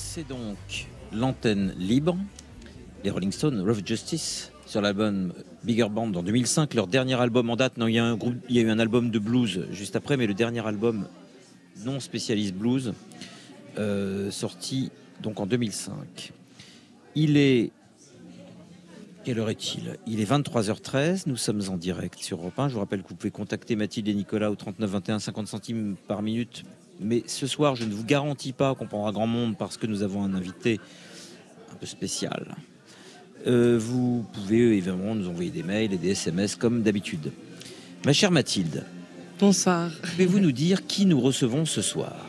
C'est 0.00 0.26
donc 0.26 0.86
l'antenne 1.12 1.74
libre, 1.76 2.16
les 3.02 3.10
Rolling 3.10 3.32
Stones, 3.32 3.60
Rough 3.60 3.84
Justice, 3.84 4.52
sur 4.64 4.80
l'album 4.80 5.32
Bigger 5.64 5.88
Band 5.90 6.14
en 6.14 6.22
2005, 6.22 6.74
leur 6.74 6.86
dernier 6.86 7.20
album 7.20 7.50
en 7.50 7.56
date. 7.56 7.78
Non, 7.78 7.88
il 7.88 7.94
y 7.94 7.98
a 7.98 8.62
eu 8.62 8.70
un 8.70 8.78
album 8.78 9.10
de 9.10 9.18
blues 9.18 9.66
juste 9.72 9.96
après, 9.96 10.16
mais 10.16 10.28
le 10.28 10.34
dernier 10.34 10.64
album 10.64 11.08
non 11.84 11.98
spécialiste 11.98 12.54
blues, 12.54 12.94
euh, 13.76 14.30
sorti 14.30 14.92
donc 15.20 15.40
en 15.40 15.46
2005. 15.46 16.32
Il 17.16 17.36
est 17.36 17.72
quelle 19.24 19.40
heure 19.40 19.50
est-il? 19.50 19.96
Il 20.06 20.20
est 20.20 20.30
23h13, 20.30 21.24
nous 21.26 21.36
sommes 21.36 21.62
en 21.68 21.76
direct 21.76 22.20
sur 22.20 22.38
Europe 22.38 22.58
1. 22.58 22.68
Je 22.68 22.74
vous 22.74 22.80
rappelle 22.80 23.02
que 23.02 23.08
vous 23.08 23.16
pouvez 23.16 23.32
contacter 23.32 23.74
Mathilde 23.74 24.06
et 24.06 24.14
Nicolas 24.14 24.52
au 24.52 24.54
39 24.54 24.90
21 24.90 25.18
50 25.18 25.48
centimes 25.48 25.96
par 26.06 26.22
minute. 26.22 26.62
Mais 27.00 27.22
ce 27.26 27.46
soir, 27.46 27.76
je 27.76 27.84
ne 27.84 27.92
vous 27.94 28.04
garantis 28.04 28.52
pas 28.52 28.74
qu'on 28.74 28.86
prendra 28.86 29.12
grand 29.12 29.26
monde 29.26 29.56
parce 29.56 29.76
que 29.76 29.86
nous 29.86 30.02
avons 30.02 30.24
un 30.24 30.34
invité 30.34 30.80
un 31.72 31.76
peu 31.76 31.86
spécial. 31.86 32.56
Euh, 33.46 33.78
vous 33.80 34.24
pouvez 34.32 34.58
évidemment 34.76 35.14
nous 35.14 35.28
envoyer 35.28 35.50
des 35.50 35.62
mails 35.62 35.92
et 35.92 35.96
des 35.98 36.10
SMS 36.10 36.56
comme 36.56 36.82
d'habitude. 36.82 37.30
Ma 38.04 38.12
chère 38.12 38.30
Mathilde, 38.32 38.84
Bonsoir. 39.38 39.90
pouvez-vous 40.02 40.40
nous 40.40 40.52
dire 40.52 40.86
qui 40.86 41.06
nous 41.06 41.20
recevons 41.20 41.64
ce 41.64 41.82
soir? 41.82 42.26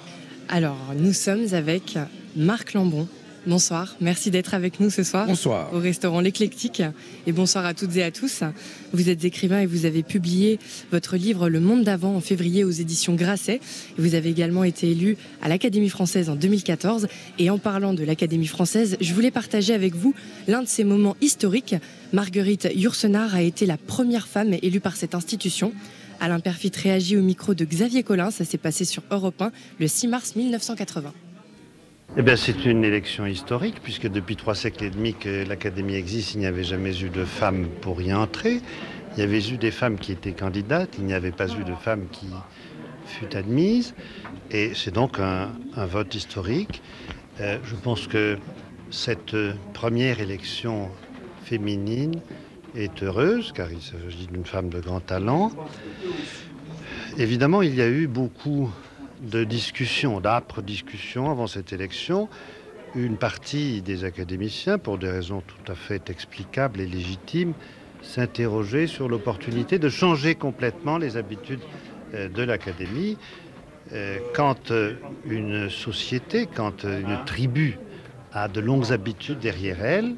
Alors, 0.47 0.77
nous 0.95 1.13
sommes 1.13 1.47
avec 1.53 1.97
Marc 2.35 2.73
Lambon. 2.73 3.07
Bonsoir, 3.47 3.95
merci 4.01 4.31
d'être 4.31 4.53
avec 4.53 4.79
nous 4.81 4.89
ce 4.89 5.01
soir 5.01 5.25
Bonsoir. 5.25 5.73
au 5.73 5.79
restaurant 5.79 6.19
L'Éclectique. 6.19 6.83
Et 7.25 7.31
bonsoir 7.31 7.65
à 7.65 7.73
toutes 7.73 7.95
et 7.95 8.03
à 8.03 8.11
tous. 8.11 8.43
Vous 8.91 9.09
êtes 9.09 9.23
écrivain 9.23 9.61
et 9.61 9.65
vous 9.65 9.85
avez 9.85 10.03
publié 10.03 10.59
votre 10.91 11.15
livre 11.15 11.49
Le 11.49 11.61
Monde 11.61 11.83
d'avant 11.83 12.15
en 12.15 12.19
février 12.19 12.65
aux 12.65 12.69
éditions 12.69 13.15
Grasset. 13.15 13.61
Et 13.97 14.01
vous 14.01 14.13
avez 14.13 14.29
également 14.29 14.65
été 14.65 14.91
élu 14.91 15.15
à 15.41 15.47
l'Académie 15.47 15.89
française 15.89 16.29
en 16.29 16.35
2014. 16.35 17.07
Et 17.39 17.49
en 17.49 17.57
parlant 17.57 17.93
de 17.93 18.03
l'Académie 18.03 18.45
française, 18.45 18.97
je 18.99 19.13
voulais 19.13 19.31
partager 19.31 19.73
avec 19.73 19.95
vous 19.95 20.13
l'un 20.47 20.61
de 20.61 20.67
ces 20.67 20.83
moments 20.83 21.15
historiques. 21.21 21.75
Marguerite 22.11 22.67
Yourcenar 22.75 23.33
a 23.33 23.41
été 23.41 23.65
la 23.65 23.77
première 23.77 24.27
femme 24.27 24.53
élue 24.61 24.81
par 24.81 24.97
cette 24.97 25.15
institution. 25.15 25.71
Alain 26.19 26.41
Perfit 26.41 26.71
réagit 26.75 27.15
au 27.15 27.21
micro 27.21 27.53
de 27.53 27.63
Xavier 27.63 28.03
Collin. 28.03 28.31
Ça 28.31 28.43
s'est 28.43 28.57
passé 28.57 28.83
sur 28.83 29.01
Europe 29.09 29.41
1 29.41 29.51
le 29.79 29.87
6 29.87 30.07
mars 30.07 30.35
1980. 30.35 31.13
Eh 32.17 32.23
bien, 32.23 32.35
c'est 32.35 32.65
une 32.65 32.83
élection 32.83 33.27
historique, 33.27 33.81
puisque 33.83 34.07
depuis 34.07 34.35
trois 34.35 34.55
siècles 34.55 34.85
et 34.85 34.89
demi 34.89 35.13
que 35.13 35.47
l'Académie 35.47 35.93
existe, 35.93 36.33
il 36.33 36.39
n'y 36.39 36.47
avait 36.47 36.63
jamais 36.63 36.99
eu 37.03 37.09
de 37.09 37.23
femmes 37.23 37.67
pour 37.81 38.01
y 38.01 38.11
entrer. 38.11 38.61
Il 39.13 39.19
y 39.19 39.21
avait 39.21 39.47
eu 39.47 39.57
des 39.57 39.69
femmes 39.69 39.99
qui 39.99 40.11
étaient 40.11 40.33
candidates, 40.33 40.95
il 40.97 41.05
n'y 41.05 41.13
avait 41.13 41.31
pas 41.31 41.47
eu 41.49 41.63
de 41.63 41.75
femmes 41.75 42.07
qui 42.11 42.29
fut 43.05 43.35
admise. 43.35 43.93
Et 44.49 44.71
c'est 44.73 44.91
donc 44.91 45.19
un, 45.19 45.51
vote 45.85 46.15
historique. 46.15 46.81
Euh, 47.41 47.59
je 47.63 47.75
pense 47.75 48.07
que 48.07 48.39
cette 48.89 49.35
première 49.73 50.19
élection 50.19 50.89
féminine 51.43 52.21
est 52.75 53.03
heureuse, 53.03 53.51
car 53.53 53.71
il 53.71 53.81
s'agit 53.81 54.25
d'une 54.25 54.45
femme 54.45 54.69
de 54.69 54.79
grand 54.79 54.99
talent. 54.99 55.51
Évidemment, 57.19 57.61
il 57.61 57.75
y 57.75 57.81
a 57.81 57.87
eu 57.87 58.07
beaucoup 58.07 58.71
de 59.21 59.43
discussions, 59.43 60.19
d'âpres 60.19 60.61
discussions 60.61 61.29
avant 61.29 61.47
cette 61.47 61.73
élection. 61.73 62.29
Une 62.95 63.17
partie 63.17 63.81
des 63.81 64.03
académiciens, 64.03 64.77
pour 64.77 64.97
des 64.97 65.09
raisons 65.09 65.41
tout 65.41 65.71
à 65.71 65.75
fait 65.75 66.09
explicables 66.09 66.81
et 66.81 66.87
légitimes, 66.87 67.53
s'interrogeaient 68.01 68.87
sur 68.87 69.09
l'opportunité 69.09 69.77
de 69.77 69.89
changer 69.89 70.35
complètement 70.35 70.97
les 70.97 71.17
habitudes 71.17 71.59
euh, 72.13 72.29
de 72.29 72.43
l'académie. 72.43 73.17
Euh, 73.91 74.19
Quand 74.33 74.71
euh, 74.71 74.95
une 75.25 75.69
société, 75.69 76.47
quand 76.47 76.83
une 76.83 77.19
tribu 77.25 77.77
a 78.31 78.47
de 78.47 78.59
longues 78.59 78.91
habitudes 78.91 79.39
derrière 79.39 79.83
elle, 79.83 80.15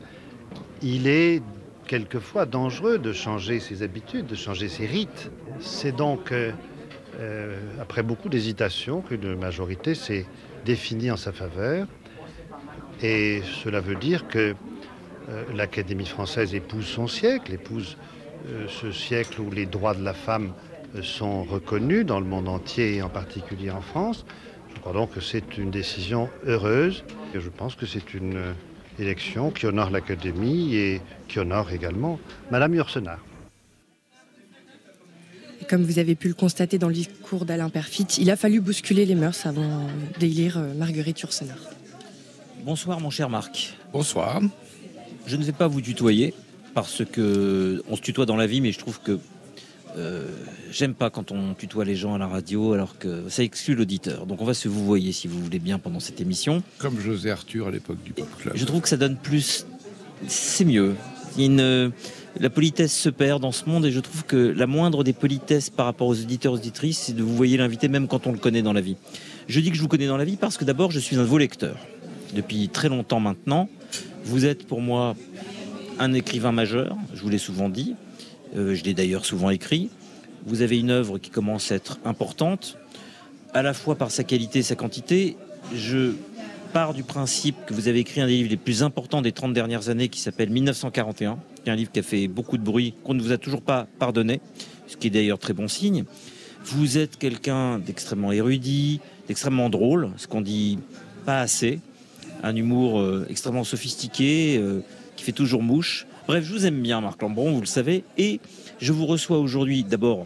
il 0.81 1.07
est 1.07 1.41
quelquefois 1.87 2.45
dangereux 2.45 2.99
de 2.99 3.11
changer 3.13 3.59
ses 3.59 3.83
habitudes, 3.83 4.27
de 4.27 4.35
changer 4.35 4.69
ses 4.69 4.85
rites. 4.85 5.31
C'est 5.59 5.95
donc 5.95 6.33
euh, 7.19 7.59
après 7.81 8.03
beaucoup 8.03 8.29
d'hésitation 8.29 9.01
qu'une 9.01 9.35
majorité 9.35 9.95
s'est 9.95 10.25
définie 10.65 11.11
en 11.11 11.17
sa 11.17 11.31
faveur. 11.31 11.87
Et 13.03 13.41
cela 13.63 13.81
veut 13.81 13.95
dire 13.95 14.27
que 14.27 14.55
euh, 15.29 15.43
l'Académie 15.53 16.05
française 16.05 16.53
épouse 16.55 16.85
son 16.85 17.07
siècle, 17.07 17.53
épouse 17.53 17.97
euh, 18.49 18.67
ce 18.67 18.91
siècle 18.91 19.41
où 19.41 19.51
les 19.51 19.65
droits 19.65 19.93
de 19.93 20.03
la 20.03 20.13
femme 20.13 20.53
sont 21.01 21.43
reconnus 21.43 22.05
dans 22.05 22.19
le 22.19 22.25
monde 22.25 22.49
entier 22.49 22.95
et 22.95 23.01
en 23.01 23.09
particulier 23.09 23.71
en 23.71 23.81
France. 23.81 24.25
Je 24.73 24.79
crois 24.79 24.93
donc 24.93 25.13
que 25.13 25.21
c'est 25.21 25.57
une 25.57 25.71
décision 25.71 26.29
heureuse 26.45 27.03
et 27.33 27.39
je 27.39 27.49
pense 27.49 27.75
que 27.75 27.85
c'est 27.85 28.13
une 28.13 28.53
élection 28.99 29.51
qui 29.51 29.65
honore 29.65 29.89
l'Académie 29.89 30.75
et 30.75 31.01
qui 31.27 31.39
honore 31.39 31.71
également 31.71 32.19
Madame 32.51 32.75
Yourcenar. 32.75 33.19
Comme 35.71 35.83
vous 35.85 35.99
avez 35.99 36.15
pu 36.15 36.27
le 36.27 36.33
constater 36.33 36.77
dans 36.77 36.89
le 36.89 36.93
discours 36.93 37.45
d'Alain 37.45 37.69
Perfit, 37.69 38.03
il 38.19 38.29
a 38.29 38.35
fallu 38.35 38.59
bousculer 38.59 39.05
les 39.05 39.15
mœurs 39.15 39.45
avant 39.45 39.87
d'élire 40.19 40.57
euh, 40.57 40.73
Marguerite 40.73 41.21
Yourcenar. 41.21 41.55
Bonsoir 42.65 42.99
mon 42.99 43.09
cher 43.09 43.29
Marc. 43.29 43.73
Bonsoir. 43.93 44.41
Je 45.27 45.37
ne 45.37 45.45
vais 45.45 45.53
pas 45.53 45.69
vous 45.69 45.79
tutoyer 45.79 46.33
parce 46.73 47.05
que 47.05 47.81
on 47.89 47.95
se 47.95 48.01
tutoie 48.01 48.25
dans 48.25 48.35
la 48.35 48.47
vie, 48.47 48.59
mais 48.59 48.73
je 48.73 48.79
trouve 48.79 48.99
que 48.99 49.17
euh, 49.95 50.27
j'aime 50.73 50.93
pas 50.93 51.09
quand 51.09 51.31
on 51.31 51.53
tutoie 51.53 51.85
les 51.85 51.95
gens 51.95 52.15
à 52.15 52.17
la 52.17 52.27
radio, 52.27 52.73
alors 52.73 52.97
que 52.97 53.29
ça 53.29 53.41
exclut 53.41 53.73
l'auditeur. 53.75 54.25
Donc 54.25 54.41
on 54.41 54.45
va 54.45 54.53
se 54.53 54.67
vous 54.67 54.83
voyer 54.83 55.13
si 55.13 55.29
vous 55.29 55.41
voulez 55.41 55.59
bien 55.59 55.79
pendant 55.79 56.01
cette 56.01 56.19
émission. 56.19 56.63
Comme 56.79 56.99
José 56.99 57.31
Arthur 57.31 57.67
à 57.69 57.71
l'époque 57.71 58.03
du 58.03 58.11
Pop 58.11 58.27
Club. 58.39 58.57
Je 58.57 58.65
trouve 58.65 58.81
que 58.81 58.89
ça 58.89 58.97
donne 58.97 59.15
plus, 59.15 59.65
c'est 60.27 60.65
mieux. 60.65 60.95
Il 61.37 61.41
y 61.41 61.43
a 61.43 61.47
une- 61.47 61.91
la 62.39 62.49
politesse 62.49 62.97
se 62.97 63.09
perd 63.09 63.41
dans 63.41 63.51
ce 63.51 63.69
monde 63.69 63.85
et 63.85 63.91
je 63.91 63.99
trouve 63.99 64.25
que 64.25 64.35
la 64.35 64.67
moindre 64.67 65.03
des 65.03 65.13
politesses 65.13 65.69
par 65.69 65.85
rapport 65.85 66.07
aux 66.07 66.19
auditeurs 66.19 66.53
auditrices, 66.53 66.99
c'est 66.99 67.15
de 67.15 67.23
vous 67.23 67.35
voyer 67.35 67.57
l'invité 67.57 67.87
même 67.87 68.07
quand 68.07 68.27
on 68.27 68.31
le 68.31 68.37
connaît 68.37 68.61
dans 68.61 68.73
la 68.73 68.81
vie. 68.81 68.95
Je 69.47 69.59
dis 69.59 69.69
que 69.69 69.77
je 69.77 69.81
vous 69.81 69.87
connais 69.87 70.07
dans 70.07 70.17
la 70.17 70.25
vie 70.25 70.37
parce 70.37 70.57
que 70.57 70.65
d'abord 70.65 70.91
je 70.91 70.99
suis 70.99 71.15
un 71.15 71.23
de 71.23 71.27
vos 71.27 71.37
lecteurs 71.37 71.77
depuis 72.33 72.69
très 72.69 72.89
longtemps 72.89 73.19
maintenant. 73.19 73.69
Vous 74.23 74.45
êtes 74.45 74.65
pour 74.65 74.81
moi 74.81 75.15
un 75.99 76.13
écrivain 76.13 76.51
majeur, 76.51 76.95
je 77.13 77.21
vous 77.21 77.29
l'ai 77.29 77.37
souvent 77.37 77.69
dit, 77.69 77.95
Euh, 78.55 78.75
je 78.75 78.83
l'ai 78.83 78.93
d'ailleurs 78.93 79.25
souvent 79.25 79.49
écrit. 79.49 79.89
Vous 80.45 80.61
avez 80.61 80.77
une 80.79 80.89
œuvre 80.89 81.19
qui 81.19 81.29
commence 81.29 81.71
à 81.71 81.75
être 81.75 81.99
importante, 82.03 82.77
à 83.53 83.61
la 83.61 83.73
fois 83.73 83.95
par 83.95 84.11
sa 84.11 84.23
qualité 84.23 84.59
et 84.59 84.63
sa 84.63 84.75
quantité. 84.75 85.37
Je 85.73 86.13
pars 86.71 86.93
du 86.93 87.03
principe 87.03 87.55
que 87.65 87.73
vous 87.73 87.89
avez 87.89 87.99
écrit 87.99 88.21
un 88.21 88.27
des 88.27 88.33
livres 88.33 88.49
les 88.49 88.57
plus 88.57 88.81
importants 88.81 89.21
des 89.21 89.33
30 89.33 89.53
dernières 89.53 89.89
années 89.89 90.07
qui 90.07 90.19
s'appelle 90.19 90.49
1941, 90.49 91.37
qui 91.63 91.69
est 91.69 91.73
un 91.73 91.75
livre 91.75 91.91
qui 91.91 91.99
a 91.99 92.03
fait 92.03 92.27
beaucoup 92.27 92.57
de 92.57 92.63
bruit, 92.63 92.93
qu'on 93.03 93.13
ne 93.13 93.21
vous 93.21 93.33
a 93.33 93.37
toujours 93.37 93.61
pas 93.61 93.87
pardonné, 93.99 94.39
ce 94.87 94.95
qui 94.95 95.07
est 95.07 95.09
d'ailleurs 95.09 95.39
très 95.39 95.53
bon 95.53 95.67
signe. 95.67 96.05
Vous 96.63 96.97
êtes 96.97 97.17
quelqu'un 97.17 97.77
d'extrêmement 97.79 98.31
érudit, 98.31 99.01
d'extrêmement 99.27 99.69
drôle, 99.69 100.11
ce 100.15 100.27
qu'on 100.27 100.41
dit 100.41 100.79
pas 101.25 101.41
assez, 101.41 101.79
un 102.41 102.55
humour 102.55 102.99
euh, 102.99 103.27
extrêmement 103.29 103.65
sophistiqué, 103.65 104.57
euh, 104.57 104.81
qui 105.17 105.23
fait 105.23 105.31
toujours 105.33 105.63
mouche. 105.63 106.07
Bref, 106.27 106.45
je 106.45 106.53
vous 106.53 106.65
aime 106.65 106.81
bien, 106.81 107.01
Marc 107.01 107.21
Lambron, 107.21 107.51
vous 107.51 107.61
le 107.61 107.65
savez, 107.65 108.05
et 108.17 108.39
je 108.79 108.93
vous 108.93 109.05
reçois 109.05 109.39
aujourd'hui 109.39 109.83
d'abord 109.83 110.25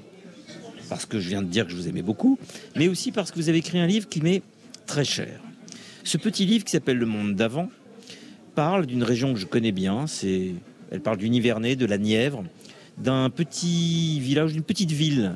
parce 0.89 1.07
que 1.07 1.19
je 1.19 1.29
viens 1.29 1.41
de 1.41 1.47
dire 1.47 1.65
que 1.65 1.71
je 1.71 1.77
vous 1.77 1.87
aimais 1.87 2.03
beaucoup, 2.03 2.37
mais 2.75 2.87
aussi 2.87 3.11
parce 3.11 3.31
que 3.31 3.37
vous 3.37 3.49
avez 3.49 3.57
écrit 3.57 3.79
un 3.79 3.87
livre 3.87 4.07
qui 4.07 4.21
m'est 4.21 4.43
très 4.85 5.03
cher. 5.03 5.39
Ce 6.05 6.17
petit 6.17 6.45
livre 6.45 6.63
qui 6.63 6.71
s'appelle 6.71 6.97
Le 6.97 7.07
Monde 7.07 7.33
d'avant 7.33 7.71
parle 8.53 8.85
d'une 8.85 9.01
région 9.01 9.33
que 9.33 9.39
je 9.39 9.47
connais 9.47 9.71
bien. 9.71 10.05
C'est, 10.05 10.53
elle 10.91 11.01
parle 11.01 11.17
du 11.17 11.27
Nivernais, 11.31 11.75
de 11.75 11.87
la 11.87 11.97
Nièvre, 11.97 12.43
d'un 12.99 13.31
petit 13.31 14.19
village, 14.19 14.53
d'une 14.53 14.61
petite 14.61 14.91
ville 14.91 15.33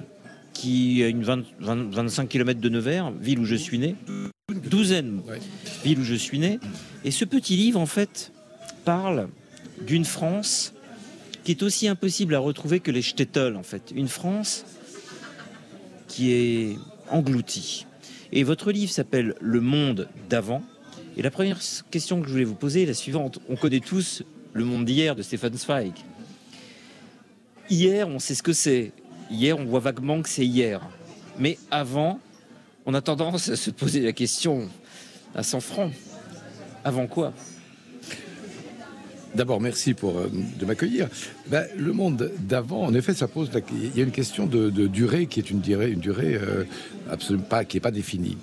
qui 0.54 1.04
a 1.04 1.08
une 1.08 1.24
20 1.24 1.44
20 1.60 1.92
25 1.92 2.30
km 2.30 2.62
de 2.62 2.70
Nevers, 2.70 3.12
ville 3.12 3.40
où 3.40 3.46
je 3.46 3.56
suis 3.56 3.80
né, 3.80 3.96
douzaine, 4.70 5.22
ville 5.84 6.00
où 6.00 6.04
je 6.04 6.14
suis 6.14 6.38
né. 6.38 6.60
Et 7.04 7.10
ce 7.10 7.26
petit 7.26 7.56
livre, 7.56 7.80
en 7.80 7.88
fait, 7.88 8.32
parle 8.86 9.28
d'une 9.88 10.06
France 10.06 10.76
qui 11.44 11.52
est 11.52 11.64
aussi 11.64 11.88
impossible 11.88 12.36
à 12.36 12.40
retrouver 12.40 12.80
que 12.80 12.92
les 12.92 13.02
shtetl, 13.02 13.56
en 13.58 13.64
fait. 13.64 13.92
Une 13.96 14.08
France 14.08 14.66
qui 16.08 16.32
est 16.32 16.78
engloutie. 17.10 17.88
Et 18.32 18.44
votre 18.44 18.72
livre 18.72 18.92
s'appelle 18.92 19.36
Le 19.42 19.60
monde 19.60 20.08
d'avant. 20.30 20.62
Et 21.18 21.22
la 21.22 21.32
première 21.32 21.60
question 21.90 22.22
que 22.22 22.28
je 22.28 22.32
voulais 22.32 22.44
vous 22.44 22.56
poser 22.56 22.84
est 22.84 22.86
la 22.86 22.94
suivante. 22.94 23.40
On 23.50 23.56
connaît 23.56 23.80
tous 23.80 24.24
le 24.54 24.64
monde 24.64 24.86
d'hier 24.86 25.16
de 25.16 25.22
Stefan 25.22 25.54
Zweig. 25.54 25.94
Hier, 27.70 28.08
on 28.08 28.20
sait 28.20 28.36
ce 28.36 28.44
que 28.44 28.54
c'est. 28.54 28.92
Hier, 29.32 29.58
on 29.58 29.66
voit 29.66 29.80
vaguement 29.80 30.22
que 30.22 30.30
c'est 30.30 30.46
hier. 30.46 30.82
Mais 31.38 31.58
avant, 31.72 32.20
on 32.86 32.94
a 32.94 33.02
tendance 33.02 33.50
à 33.50 33.56
se 33.56 33.72
poser 33.72 34.02
la 34.02 34.14
question 34.14 34.70
à 35.36 35.44
100 35.44 35.60
francs. 35.60 35.94
Avant 36.84 37.08
quoi? 37.08 37.34
D'abord, 39.36 39.62
merci 39.62 39.94
pour 39.94 40.18
euh, 40.18 40.28
de 40.60 40.66
m'accueillir. 40.66 41.08
Ben, 41.48 41.66
le 41.78 41.94
monde 41.94 42.32
d'avant, 42.40 42.84
en 42.84 42.94
effet, 42.94 43.14
ça 43.14 43.28
pose. 43.28 43.52
Il 43.72 43.98
y 43.98 44.02
a 44.02 44.04
une 44.04 44.12
question 44.12 44.48
de, 44.48 44.70
durée 44.88 45.28
qui 45.28 45.40
est 45.40 45.52
une 45.52 45.60
durée, 45.60 45.96
euh, 46.36 46.66
qui 47.68 47.78
est 47.78 47.80
pas 47.80 47.92
définie. 47.92 48.38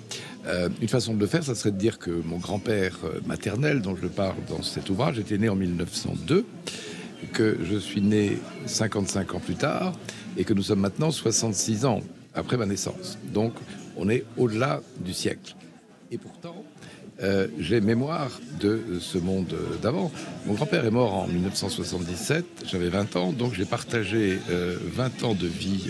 Euh, 0.45 0.69
une 0.81 0.87
façon 0.87 1.13
de 1.13 1.19
le 1.19 1.27
faire, 1.27 1.43
ça 1.43 1.55
serait 1.55 1.71
de 1.71 1.77
dire 1.77 1.99
que 1.99 2.11
mon 2.11 2.37
grand-père 2.37 2.99
maternel, 3.25 3.81
dont 3.81 3.95
je 4.01 4.07
parle 4.07 4.37
dans 4.47 4.63
cet 4.63 4.89
ouvrage, 4.89 5.19
était 5.19 5.37
né 5.37 5.49
en 5.49 5.55
1902, 5.55 6.45
que 7.33 7.57
je 7.69 7.77
suis 7.77 8.01
né 8.01 8.37
55 8.65 9.35
ans 9.35 9.39
plus 9.39 9.55
tard, 9.55 9.93
et 10.37 10.45
que 10.45 10.53
nous 10.53 10.63
sommes 10.63 10.79
maintenant 10.79 11.11
66 11.11 11.85
ans 11.85 12.01
après 12.33 12.55
ma 12.55 12.65
naissance. 12.65 13.17
Donc, 13.33 13.53
on 13.97 14.07
est 14.09 14.23
au-delà 14.37 14.81
du 15.01 15.11
siècle. 15.11 15.55
Et 16.11 16.17
pourtant, 16.17 16.63
euh, 17.21 17.47
j'ai 17.59 17.81
mémoire 17.81 18.39
de 18.59 18.99
ce 18.99 19.17
monde 19.17 19.55
d'avant. 19.81 20.11
Mon 20.45 20.53
grand-père 20.53 20.85
est 20.85 20.91
mort 20.91 21.13
en 21.13 21.27
1977, 21.27 22.45
j'avais 22.65 22.89
20 22.89 23.15
ans, 23.15 23.31
donc 23.31 23.53
j'ai 23.53 23.65
partagé 23.65 24.37
20 24.49 25.23
ans 25.23 25.33
de 25.33 25.47
vie 25.47 25.89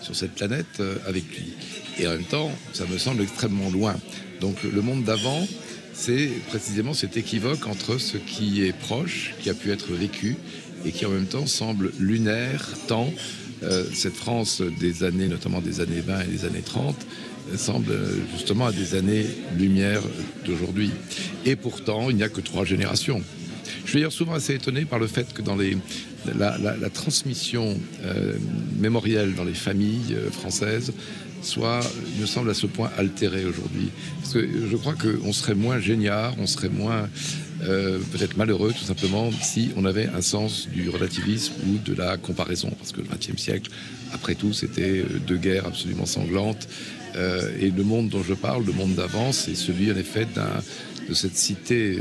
sur 0.00 0.14
cette 0.14 0.32
planète 0.32 0.82
avec 1.06 1.24
lui. 1.36 1.54
Et 1.98 2.06
en 2.06 2.12
même 2.12 2.24
temps, 2.24 2.50
ça 2.72 2.84
me 2.86 2.98
semble 2.98 3.22
extrêmement 3.22 3.70
loin. 3.70 3.94
Donc 4.40 4.62
le 4.62 4.82
monde 4.82 5.04
d'avant, 5.04 5.46
c'est 5.92 6.28
précisément 6.48 6.94
cet 6.94 7.16
équivoque 7.16 7.66
entre 7.66 7.98
ce 7.98 8.16
qui 8.16 8.64
est 8.64 8.72
proche, 8.72 9.34
qui 9.40 9.50
a 9.50 9.54
pu 9.54 9.70
être 9.70 9.92
vécu, 9.92 10.36
et 10.84 10.90
qui 10.90 11.06
en 11.06 11.10
même 11.10 11.26
temps 11.26 11.46
semble 11.46 11.92
lunaire, 11.98 12.68
tant 12.88 13.08
euh, 13.62 13.84
cette 13.94 14.14
France 14.16 14.62
des 14.80 15.04
années, 15.04 15.28
notamment 15.28 15.60
des 15.60 15.80
années 15.80 16.00
20 16.00 16.22
et 16.22 16.26
des 16.26 16.44
années 16.44 16.62
30, 16.62 16.96
semble 17.56 17.92
justement 18.32 18.66
à 18.66 18.72
des 18.72 18.94
années-lumière 18.94 20.02
d'aujourd'hui. 20.44 20.90
Et 21.44 21.56
pourtant, 21.56 22.10
il 22.10 22.16
n'y 22.16 22.22
a 22.22 22.28
que 22.28 22.40
trois 22.40 22.64
générations. 22.64 23.22
Je 23.84 23.90
suis 23.90 23.98
d'ailleurs 23.98 24.12
souvent 24.12 24.34
assez 24.34 24.54
étonné 24.54 24.84
par 24.84 24.98
le 24.98 25.06
fait 25.06 25.32
que 25.32 25.42
dans 25.42 25.56
les, 25.56 25.76
la, 26.38 26.90
transmission 26.90 27.78
euh, 28.04 28.34
mémorielle 28.78 29.34
dans 29.34 29.44
les 29.44 29.54
familles 29.54 30.14
euh, 30.14 30.30
françaises 30.30 30.92
soit, 31.42 31.80
il 32.14 32.20
me 32.20 32.26
semble, 32.26 32.50
à 32.50 32.54
ce 32.54 32.66
point 32.66 32.90
altéré 32.96 33.44
aujourd'hui. 33.44 33.90
Parce 34.20 34.34
que 34.34 34.48
je 34.70 34.76
crois 34.76 34.94
qu'on 34.94 35.32
serait 35.32 35.54
moins 35.54 35.80
génial, 35.80 36.32
on 36.38 36.46
serait 36.46 36.68
moins 36.68 37.08
euh, 37.64 37.98
peut-être 38.12 38.36
malheureux 38.36 38.72
tout 38.72 38.84
simplement 38.84 39.30
si 39.40 39.70
on 39.76 39.84
avait 39.84 40.08
un 40.08 40.22
sens 40.22 40.68
du 40.68 40.88
relativisme 40.88 41.52
ou 41.66 41.78
de 41.78 41.94
la 41.94 42.16
comparaison. 42.16 42.70
Parce 42.78 42.92
que 42.92 43.00
le 43.00 43.06
XXe 43.06 43.40
siècle, 43.40 43.70
après 44.12 44.34
tout, 44.34 44.52
c'était 44.52 45.00
euh, 45.00 45.20
deux 45.26 45.36
guerres 45.36 45.66
absolument 45.66 46.06
sanglantes. 46.06 46.68
Euh, 47.16 47.50
et 47.60 47.70
le 47.70 47.82
monde 47.82 48.08
dont 48.08 48.22
je 48.22 48.34
parle, 48.34 48.64
le 48.64 48.72
monde 48.72 48.94
d'avant, 48.94 49.32
c'est 49.32 49.54
celui 49.54 49.90
en 49.92 49.96
effet 49.96 50.26
de 50.26 51.14
cette 51.14 51.36
cité, 51.36 51.98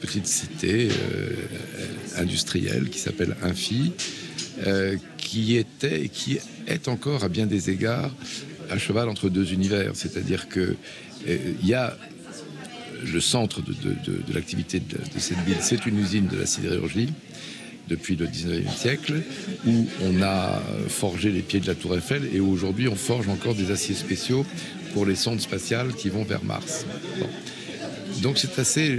petite 0.00 0.26
cité 0.26 0.88
industrielle 2.16 2.88
qui 2.88 2.98
s'appelle 2.98 3.36
Infi, 3.42 3.92
qui 5.16 5.56
était 5.56 6.04
et 6.04 6.08
qui 6.08 6.38
est 6.66 6.88
encore 6.88 7.24
à 7.24 7.28
bien 7.28 7.46
des 7.46 7.68
égards 7.68 8.14
à 8.70 8.78
cheval 8.78 9.08
entre 9.08 9.28
deux 9.28 9.52
univers. 9.52 9.92
C'est-à-dire 9.94 10.48
qu'il 10.48 10.76
euh, 11.28 11.52
y 11.62 11.74
a 11.74 11.96
le 13.12 13.20
centre 13.20 13.62
de, 13.62 14.34
l'activité 14.34 14.80
de, 14.80 14.98
cette 15.18 15.38
ville, 15.46 15.58
c'est 15.60 15.86
une 15.86 15.98
usine 16.00 16.26
de 16.26 16.36
la 16.36 16.46
sidérurgie 16.46 17.10
depuis 17.88 18.16
le 18.16 18.26
19e 18.26 18.76
siècle, 18.76 19.22
où 19.66 19.86
on 20.02 20.22
a 20.22 20.62
forgé 20.88 21.30
les 21.30 21.42
pieds 21.42 21.60
de 21.60 21.66
la 21.66 21.74
tour 21.74 21.96
Eiffel 21.96 22.28
et 22.32 22.40
où 22.40 22.50
aujourd'hui 22.50 22.88
on 22.88 22.96
forge 22.96 23.28
encore 23.28 23.54
des 23.54 23.70
aciers 23.70 23.94
spéciaux 23.94 24.44
pour 24.92 25.06
les 25.06 25.16
sondes 25.16 25.40
spatiales 25.40 25.94
qui 25.94 26.08
vont 26.08 26.24
vers 26.24 26.44
Mars. 26.44 26.86
Donc 28.22 28.38
c'est 28.38 28.58
assez, 28.58 28.98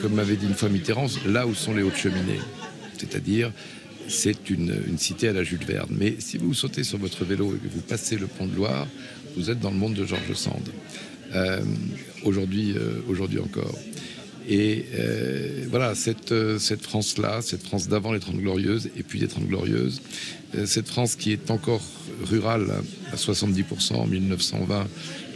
comme 0.00 0.14
m'avait 0.14 0.36
dit 0.36 0.46
une 0.46 0.54
fois 0.54 0.68
Mitterrand, 0.68 1.08
là 1.26 1.46
où 1.46 1.54
sont 1.54 1.74
les 1.74 1.82
hautes 1.82 1.96
cheminées. 1.96 2.40
C'est-à-dire 2.98 3.52
c'est 4.08 4.50
une, 4.50 4.98
cité 4.98 5.28
à 5.28 5.32
la 5.32 5.42
Jules 5.42 5.64
Verne. 5.64 5.90
Mais 5.90 6.16
si 6.18 6.38
vous 6.38 6.54
sautez 6.54 6.84
sur 6.84 6.98
votre 6.98 7.24
vélo 7.24 7.54
et 7.54 7.58
que 7.58 7.72
vous 7.72 7.80
passez 7.80 8.16
le 8.16 8.26
pont 8.26 8.46
de 8.46 8.54
Loire, 8.54 8.86
vous 9.36 9.50
êtes 9.50 9.60
dans 9.60 9.70
le 9.70 9.76
monde 9.76 9.94
de 9.94 10.04
Georges 10.04 10.34
Sand. 10.34 10.68
Euh, 11.34 11.60
aujourd'hui, 12.24 12.74
euh, 12.76 13.00
aujourd'hui 13.08 13.40
encore. 13.40 13.74
Et 14.48 14.84
euh, 14.94 15.66
voilà, 15.68 15.94
cette, 15.94 16.32
cette 16.58 16.82
France-là, 16.82 17.42
cette 17.42 17.62
France 17.62 17.88
d'avant 17.88 18.12
les 18.12 18.20
Trente 18.20 18.36
Glorieuses 18.36 18.90
et 18.96 19.02
puis 19.02 19.18
les 19.18 19.28
Trente 19.28 19.46
Glorieuses, 19.46 20.00
cette 20.64 20.88
France 20.88 21.16
qui 21.16 21.32
est 21.32 21.50
encore 21.50 21.82
rurale 22.24 22.66
à 23.12 23.16
70% 23.16 23.94
en 23.94 24.06
1920, 24.06 24.86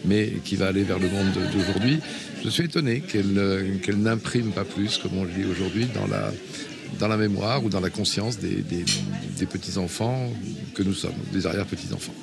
mais 0.05 0.33
qui 0.45 0.57
va 0.57 0.69
aller 0.69 0.83
vers 0.83 0.99
le 0.99 1.09
monde 1.09 1.33
d'aujourd'hui, 1.53 1.99
je 2.43 2.49
suis 2.49 2.65
étonné 2.65 3.01
qu'elle 3.01 3.99
n'imprime 3.99 4.53
pas 4.53 4.65
plus, 4.65 4.99
comme 4.99 5.19
on 5.19 5.25
le 5.25 5.31
dit 5.31 5.45
aujourd'hui, 5.45 5.87
dans 5.87 6.07
la, 6.07 6.33
dans 6.99 7.09
la 7.09 7.17
mémoire 7.17 7.63
ou 7.65 7.69
dans 7.69 7.81
la 7.81 7.91
conscience 7.91 8.39
des, 8.39 8.65
petits-enfants 9.47 10.33
que 10.75 10.83
nous 10.83 10.95
sommes, 10.95 11.15
des 11.33 11.47
arrière-petits-enfants. 11.47 12.15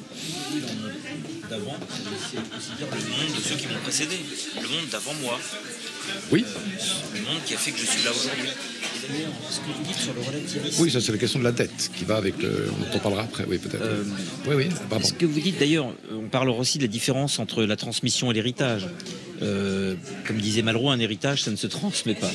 D'avant, 1.50 1.78
c'est 1.90 2.38
aussi 2.57 2.75
dire 2.78 2.88
le 2.92 2.98
monde 2.98 3.36
de 3.38 3.42
ceux 3.42 3.56
qui 3.56 3.68
m'ont 3.68 3.80
précédé, 3.83 4.16
le 4.56 4.68
monde 4.68 4.90
d'avant 4.92 5.13
moi. 5.22 5.40
Oui. 6.31 6.45
le 7.13 7.21
monde 7.21 7.44
qui 7.45 7.54
a 7.54 7.57
fait 7.57 7.71
que 7.71 7.80
je 7.80 7.86
suis 7.86 8.04
là 8.04 8.12
aujourd'hui. 8.12 8.50
Et 8.50 9.13
d'ailleurs, 9.13 9.31
ce 9.50 9.59
que 9.59 9.65
vous 9.65 9.83
dites 9.83 9.98
sur 9.98 10.13
le 10.13 10.21
relativisme. 10.21 10.83
Oui, 10.83 10.92
ça 10.92 11.01
c'est 11.01 11.12
la 11.12 11.18
question 11.18 11.39
de 11.39 11.44
la 11.44 11.51
dette 11.51 11.92
qui 11.95 12.04
va 12.06 12.18
avec 12.18 12.42
le. 12.42 12.69
On 12.80 12.95
en 12.95 13.00
parlera 13.00 13.24
après, 13.24 13.45
oui, 13.48 13.57
peut-être. 13.57 13.83
Euh, 13.83 14.04
oui, 14.48 14.56
oui, 14.56 14.69
pardon. 14.89 15.06
Ce 15.06 15.13
que 15.13 15.25
vous 15.25 15.39
dites 15.39 15.59
d'ailleurs, 15.59 15.94
on 16.12 16.27
parlera 16.27 16.57
aussi 16.57 16.77
de 16.77 16.83
la 16.83 16.89
différence 16.89 17.39
entre 17.39 17.63
la 17.63 17.75
transmission 17.75 18.31
et 18.31 18.33
l'héritage. 18.33 18.88
Euh, 19.42 19.95
comme 20.25 20.38
disait 20.38 20.63
Malraux, 20.63 20.89
un 20.89 21.00
héritage, 21.00 21.44
ça 21.44 21.51
ne 21.51 21.56
se 21.56 21.68
transmet 21.68 22.15
pas 22.15 22.31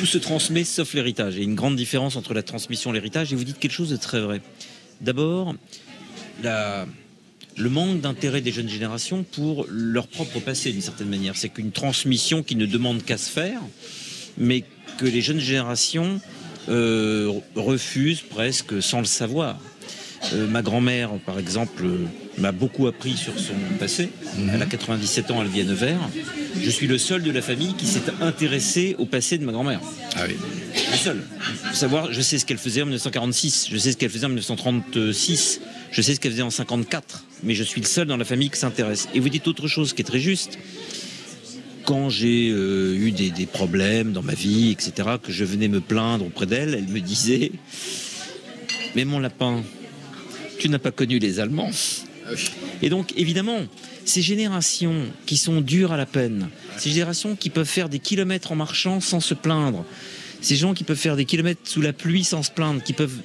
tout 0.00 0.06
se 0.06 0.16
transmet 0.16 0.64
sauf 0.64 0.94
l'héritage. 0.94 1.34
Il 1.34 1.38
y 1.40 1.42
a 1.42 1.44
une 1.44 1.54
grande 1.54 1.76
différence 1.76 2.16
entre 2.16 2.32
la 2.32 2.42
transmission 2.42 2.90
et 2.90 2.94
l'héritage. 2.94 3.34
Et 3.34 3.36
vous 3.36 3.44
dites 3.44 3.58
quelque 3.58 3.72
chose 3.72 3.90
de 3.90 3.96
très 3.96 4.20
vrai. 4.20 4.40
D'abord, 5.02 5.54
le 7.56 7.68
manque 7.68 8.00
d'intérêt 8.00 8.40
des 8.40 8.52
jeunes 8.52 8.68
générations 8.68 9.24
pour 9.24 9.66
leur 9.68 10.06
propre 10.06 10.40
passé, 10.40 10.72
d'une 10.72 10.80
certaine 10.80 11.08
manière. 11.08 11.36
C'est 11.36 11.48
qu'une 11.48 11.72
transmission 11.72 12.42
qui 12.42 12.56
ne 12.56 12.66
demande 12.66 13.02
qu'à 13.04 13.18
se 13.18 13.30
faire, 13.30 13.60
mais 14.38 14.64
que 14.98 15.06
les 15.06 15.20
jeunes 15.20 15.40
générations 15.40 16.20
euh, 16.68 17.32
refusent 17.56 18.22
presque 18.22 18.82
sans 18.82 19.00
le 19.00 19.06
savoir. 19.06 19.58
Euh, 20.34 20.46
ma 20.46 20.62
grand-mère, 20.62 21.10
par 21.24 21.38
exemple, 21.38 21.84
euh, 21.84 22.06
m'a 22.36 22.52
beaucoup 22.52 22.86
appris 22.86 23.16
sur 23.16 23.38
son 23.38 23.54
passé. 23.78 24.10
Mhm. 24.36 24.50
Elle 24.54 24.62
a 24.62 24.66
97 24.66 25.30
ans, 25.30 25.40
elle 25.40 25.48
vit 25.48 25.62
à 25.62 25.64
Nevers. 25.64 26.10
Je 26.60 26.70
suis 26.70 26.86
le 26.86 26.98
seul 26.98 27.22
de 27.22 27.30
la 27.30 27.40
famille 27.40 27.74
qui 27.74 27.86
s'est 27.86 28.02
intéressé 28.20 28.96
au 28.98 29.06
passé 29.06 29.38
de 29.38 29.44
ma 29.44 29.52
grand-mère. 29.52 29.80
Ah 30.16 30.24
oui. 30.28 30.36
Le 30.90 30.96
seul. 30.96 31.22
savoir, 31.72 32.12
je 32.12 32.20
sais 32.20 32.38
ce 32.38 32.44
qu'elle 32.44 32.58
faisait 32.58 32.82
en 32.82 32.86
1946, 32.86 33.68
je 33.70 33.78
sais 33.78 33.92
ce 33.92 33.96
qu'elle 33.96 34.10
faisait 34.10 34.26
en 34.26 34.30
1936, 34.30 35.60
je 35.92 36.02
sais 36.02 36.14
ce 36.14 36.20
qu'elle 36.20 36.32
faisait 36.32 36.42
en 36.42 36.50
54, 36.50 37.24
mais 37.42 37.54
je 37.54 37.62
suis 37.62 37.80
le 37.80 37.86
seul 37.86 38.06
dans 38.06 38.16
la 38.16 38.24
famille 38.24 38.50
qui 38.50 38.58
s'intéresse. 38.58 39.08
Et 39.14 39.20
vous 39.20 39.28
dites 39.28 39.48
autre 39.48 39.68
chose 39.68 39.92
qui 39.92 40.02
est 40.02 40.04
très 40.04 40.20
juste. 40.20 40.58
Quand 41.84 42.08
j'ai 42.10 42.50
euh, 42.50 42.94
eu 42.94 43.10
des, 43.10 43.30
des 43.30 43.46
problèmes 43.46 44.12
dans 44.12 44.22
ma 44.22 44.34
vie, 44.34 44.70
etc., 44.70 45.08
que 45.22 45.32
je 45.32 45.44
venais 45.44 45.68
me 45.68 45.80
plaindre 45.80 46.26
auprès 46.26 46.46
d'elle, 46.46 46.74
elle 46.74 46.86
me 46.86 47.00
disait 47.00 47.52
Mais 48.94 49.04
mon 49.04 49.18
lapin, 49.18 49.64
tu 50.58 50.68
n'as 50.68 50.78
pas 50.78 50.92
connu 50.92 51.18
les 51.18 51.40
Allemands. 51.40 51.70
Et 52.82 52.90
donc, 52.90 53.12
évidemment, 53.16 53.66
ces 54.04 54.22
générations 54.22 55.06
qui 55.26 55.36
sont 55.36 55.60
dures 55.60 55.92
à 55.92 55.96
la 55.96 56.06
peine, 56.06 56.48
ces 56.76 56.90
générations 56.90 57.36
qui 57.36 57.50
peuvent 57.50 57.66
faire 57.66 57.88
des 57.88 57.98
kilomètres 57.98 58.52
en 58.52 58.56
marchant 58.56 59.00
sans 59.00 59.20
se 59.20 59.34
plaindre, 59.34 59.84
ces 60.40 60.56
gens 60.56 60.74
qui 60.74 60.84
peuvent 60.84 60.96
faire 60.96 61.16
des 61.16 61.24
kilomètres 61.24 61.60
sous 61.64 61.80
la 61.80 61.92
pluie 61.92 62.24
sans 62.24 62.42
se 62.42 62.50
plaindre, 62.50 62.82
qui 62.82 62.92
peuvent, 62.92 63.18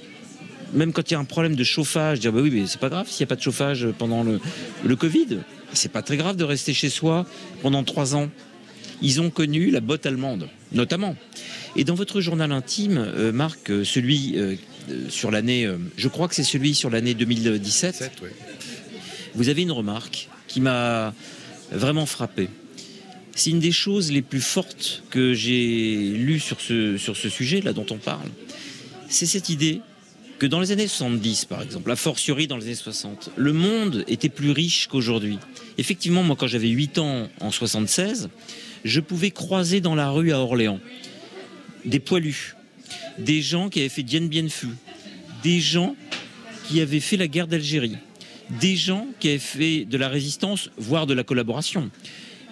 même 0.75 0.94
quand 0.94 1.10
il 1.10 1.13
y 1.13 1.17
a 1.17 1.20
un 1.20 1.25
problème 1.25 1.55
de 1.55 1.63
chauffage, 1.63 2.20
dire 2.20 2.32
bah 2.32 2.41
oui, 2.41 2.51
mais 2.51 2.67
c'est 2.67 2.79
pas 2.79 2.89
grave 2.89 3.08
s'il 3.10 3.24
n'y 3.24 3.27
a 3.27 3.32
pas 3.32 3.36
de 3.36 3.41
chauffage 3.41 3.88
pendant 3.98 4.24
le, 4.24 4.39
le 4.84 4.96
Covid. 4.96 5.39
C'est 5.74 5.91
pas 5.91 6.01
très 6.01 6.17
grave 6.17 6.36
de 6.36 6.44
rester 6.44 6.74
chez 6.74 6.89
soi 6.89 7.25
pendant 7.62 7.84
trois 7.84 8.15
ans. 8.15 8.29
Ils 9.01 9.22
ont 9.22 9.29
connu 9.29 9.72
la 9.72 9.82
botte 9.82 10.05
allemande, 10.05 10.50
notamment. 10.72 11.15
Et 11.75 11.84
dans 11.84 11.96
votre 11.96 12.22
journal 12.22 12.51
intime, 12.51 12.98
euh, 12.98 13.32
Marc, 13.32 13.70
euh, 13.70 13.84
celui 13.84 14.38
euh, 14.38 14.55
sur 15.10 15.32
l'année, 15.32 15.67
je 15.98 16.08
crois 16.08 16.27
que 16.27 16.36
c'est 16.36 16.44
celui 16.44 16.75
sur 16.75 16.91
l'année 16.91 17.15
2017, 17.15 18.12
vous 19.34 19.50
avez 19.50 19.63
une 19.63 19.72
remarque 19.72 20.29
qui 20.48 20.62
m'a 20.62 21.13
vraiment 21.72 22.05
frappé. 22.05 22.50
C'est 23.34 23.50
une 23.50 23.60
des 23.60 23.72
choses 23.72 24.12
les 24.12 24.22
plus 24.22 24.41
fortes 24.41 25.03
que 25.10 25.34
j'ai 25.34 26.13
lues 26.13 26.39
sur 26.39 26.62
ce, 26.62 26.98
sur 26.98 27.17
ce 27.17 27.29
sujet, 27.29 27.62
là 27.62 27.74
dont 27.74 27.86
on 27.89 27.98
parle. 27.98 28.29
C'est 29.10 29.25
cette 29.25 29.50
idée 29.50 29.82
que 30.39 30.46
dans 30.46 30.60
les 30.60 30.72
années 30.72 30.88
70, 30.88 31.46
par 31.46 31.62
exemple, 31.62 31.92
a 31.92 31.96
fortiori 31.96 32.48
dans 32.48 32.58
les 32.58 32.65
années 32.65 32.75
60, 32.75 33.32
le 33.36 33.54
monde 33.54 34.04
était 34.08 34.30
plus 34.30 34.51
riche 34.51 34.88
qu'aujourd'hui. 34.88 35.38
Effectivement, 35.77 36.24
moi, 36.24 36.36
quand 36.38 36.48
j'avais 36.48 36.70
8 36.70 36.98
ans 37.00 37.30
en 37.39 37.51
76, 37.51 38.30
je 38.84 39.00
pouvais 39.00 39.32
croiser 39.32 39.82
dans 39.82 39.96
la 39.96 40.10
rue 40.10 40.32
à 40.32 40.39
Orléans 40.39 40.80
des 41.86 42.00
poilus, 42.00 42.56
des 43.20 43.42
gens 43.42 43.70
qui 43.70 43.80
avaient 43.80 43.89
fait 43.89 44.04
Dien 44.04 44.22
Bien 44.22 44.48
Phu, 44.50 44.70
des 45.44 45.60
gens 45.60 45.96
qui 46.68 46.82
avaient 46.82 47.00
fait 47.00 47.18
la 47.18 47.27
guerre 47.27 47.48
d'Algérie, 47.48 47.98
des 48.60 48.75
gens 48.75 49.08
qui 49.20 49.30
avaient 49.30 49.38
fait 49.38 49.86
de 49.86 49.98
la 49.98 50.10
résistance, 50.10 50.70
voire 50.77 51.06
de 51.06 51.13
la 51.13 51.24
collaboration. 51.24 51.89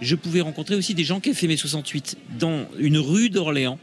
Je 0.02 0.16
pouvais 0.16 0.42
rencontrer 0.42 0.75
aussi 0.75 0.94
des 0.94 1.04
gens 1.04 1.20
qui 1.20 1.30
avaient 1.30 1.38
fait 1.38 1.48
mai 1.48 1.58
68. 1.58 2.18
Dans 2.40 2.68
une 2.78 2.98
rue 2.98 3.30
d'Orléans, 3.30 3.80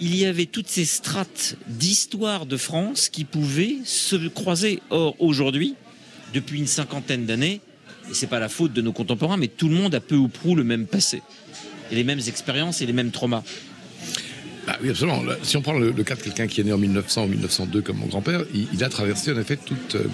il 0.00 0.16
y 0.16 0.26
avait 0.26 0.46
toutes 0.46 0.68
ces 0.68 0.84
strates 0.84 1.56
d'histoire 1.66 2.46
de 2.46 2.56
France 2.56 3.08
qui 3.08 3.24
pouvaient 3.24 3.76
se 3.84 4.16
croiser. 4.28 4.80
Or, 4.90 5.14
aujourd'hui, 5.18 5.74
depuis 6.32 6.58
une 6.58 6.66
cinquantaine 6.66 7.26
d'années, 7.26 7.60
et 8.10 8.14
c'est 8.14 8.26
pas 8.26 8.40
la 8.40 8.48
faute 8.48 8.72
de 8.72 8.82
nos 8.82 8.92
contemporains, 8.92 9.36
mais 9.36 9.48
tout 9.48 9.68
le 9.68 9.74
monde 9.74 9.94
a 9.94 10.00
peu 10.00 10.16
ou 10.16 10.28
prou 10.28 10.54
le 10.56 10.64
même 10.64 10.86
passé, 10.86 11.22
les 11.90 12.04
mêmes 12.04 12.20
expériences 12.26 12.82
et 12.82 12.86
les 12.86 12.92
mêmes 12.92 13.10
traumas. 13.10 13.42
Bah 14.66 14.78
oui, 14.82 14.90
absolument. 14.90 15.22
Si 15.42 15.56
on 15.56 15.62
prend 15.62 15.74
le, 15.74 15.92
cas 16.04 16.14
de 16.14 16.22
quelqu'un 16.22 16.46
qui 16.46 16.60
est 16.60 16.64
né 16.64 16.72
en 16.72 16.78
1900 16.78 17.24
ou 17.24 17.28
1902 17.28 17.82
comme 17.82 17.98
mon 17.98 18.06
grand-père, 18.06 18.44
il, 18.54 18.82
a 18.82 18.88
traversé 18.88 19.32
en 19.32 19.38
effet 19.38 19.58
euh, 19.94 20.04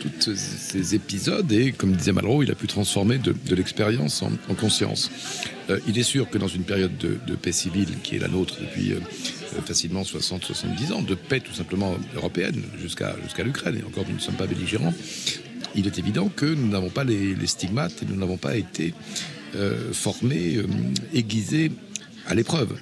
toutes 0.00 0.34
ces 0.34 0.94
épisodes 0.94 1.50
et, 1.50 1.72
comme 1.72 1.92
disait 1.92 2.12
Malraux, 2.12 2.42
il 2.42 2.50
a 2.50 2.54
pu 2.54 2.68
transformer 2.68 3.18
de, 3.18 3.34
l'expérience 3.54 4.22
en, 4.22 4.54
conscience. 4.54 5.10
Euh, 5.70 5.80
il 5.88 5.98
est 5.98 6.04
sûr 6.04 6.30
que 6.30 6.38
dans 6.38 6.48
une 6.48 6.62
période 6.62 6.96
de, 6.96 7.34
paix 7.34 7.52
civile 7.52 7.88
qui 8.02 8.16
est 8.16 8.20
la 8.20 8.28
nôtre 8.28 8.56
depuis 8.60 8.92
euh, 8.92 9.00
facilement 9.64 10.02
60-70 10.02 10.92
ans, 10.92 11.02
de 11.02 11.14
paix 11.14 11.40
tout 11.40 11.54
simplement 11.54 11.96
européenne 12.14 12.62
jusqu'à 12.80 13.16
l'Ukraine, 13.44 13.78
et 13.80 13.84
encore 13.84 14.04
nous 14.08 14.14
ne 14.14 14.20
sommes 14.20 14.36
pas 14.36 14.46
belligérants, 14.46 14.94
il 15.74 15.86
est 15.86 15.98
évident 15.98 16.28
que 16.28 16.46
nous 16.46 16.68
n'avons 16.68 16.90
pas 16.90 17.04
les, 17.04 17.34
stigmates 17.46 18.02
et 18.02 18.06
nous 18.06 18.16
n'avons 18.16 18.36
pas 18.36 18.56
été 18.56 18.94
formés, 19.92 20.58
aiguisés 21.12 21.72
à 22.26 22.34
l'épreuve. 22.34 22.78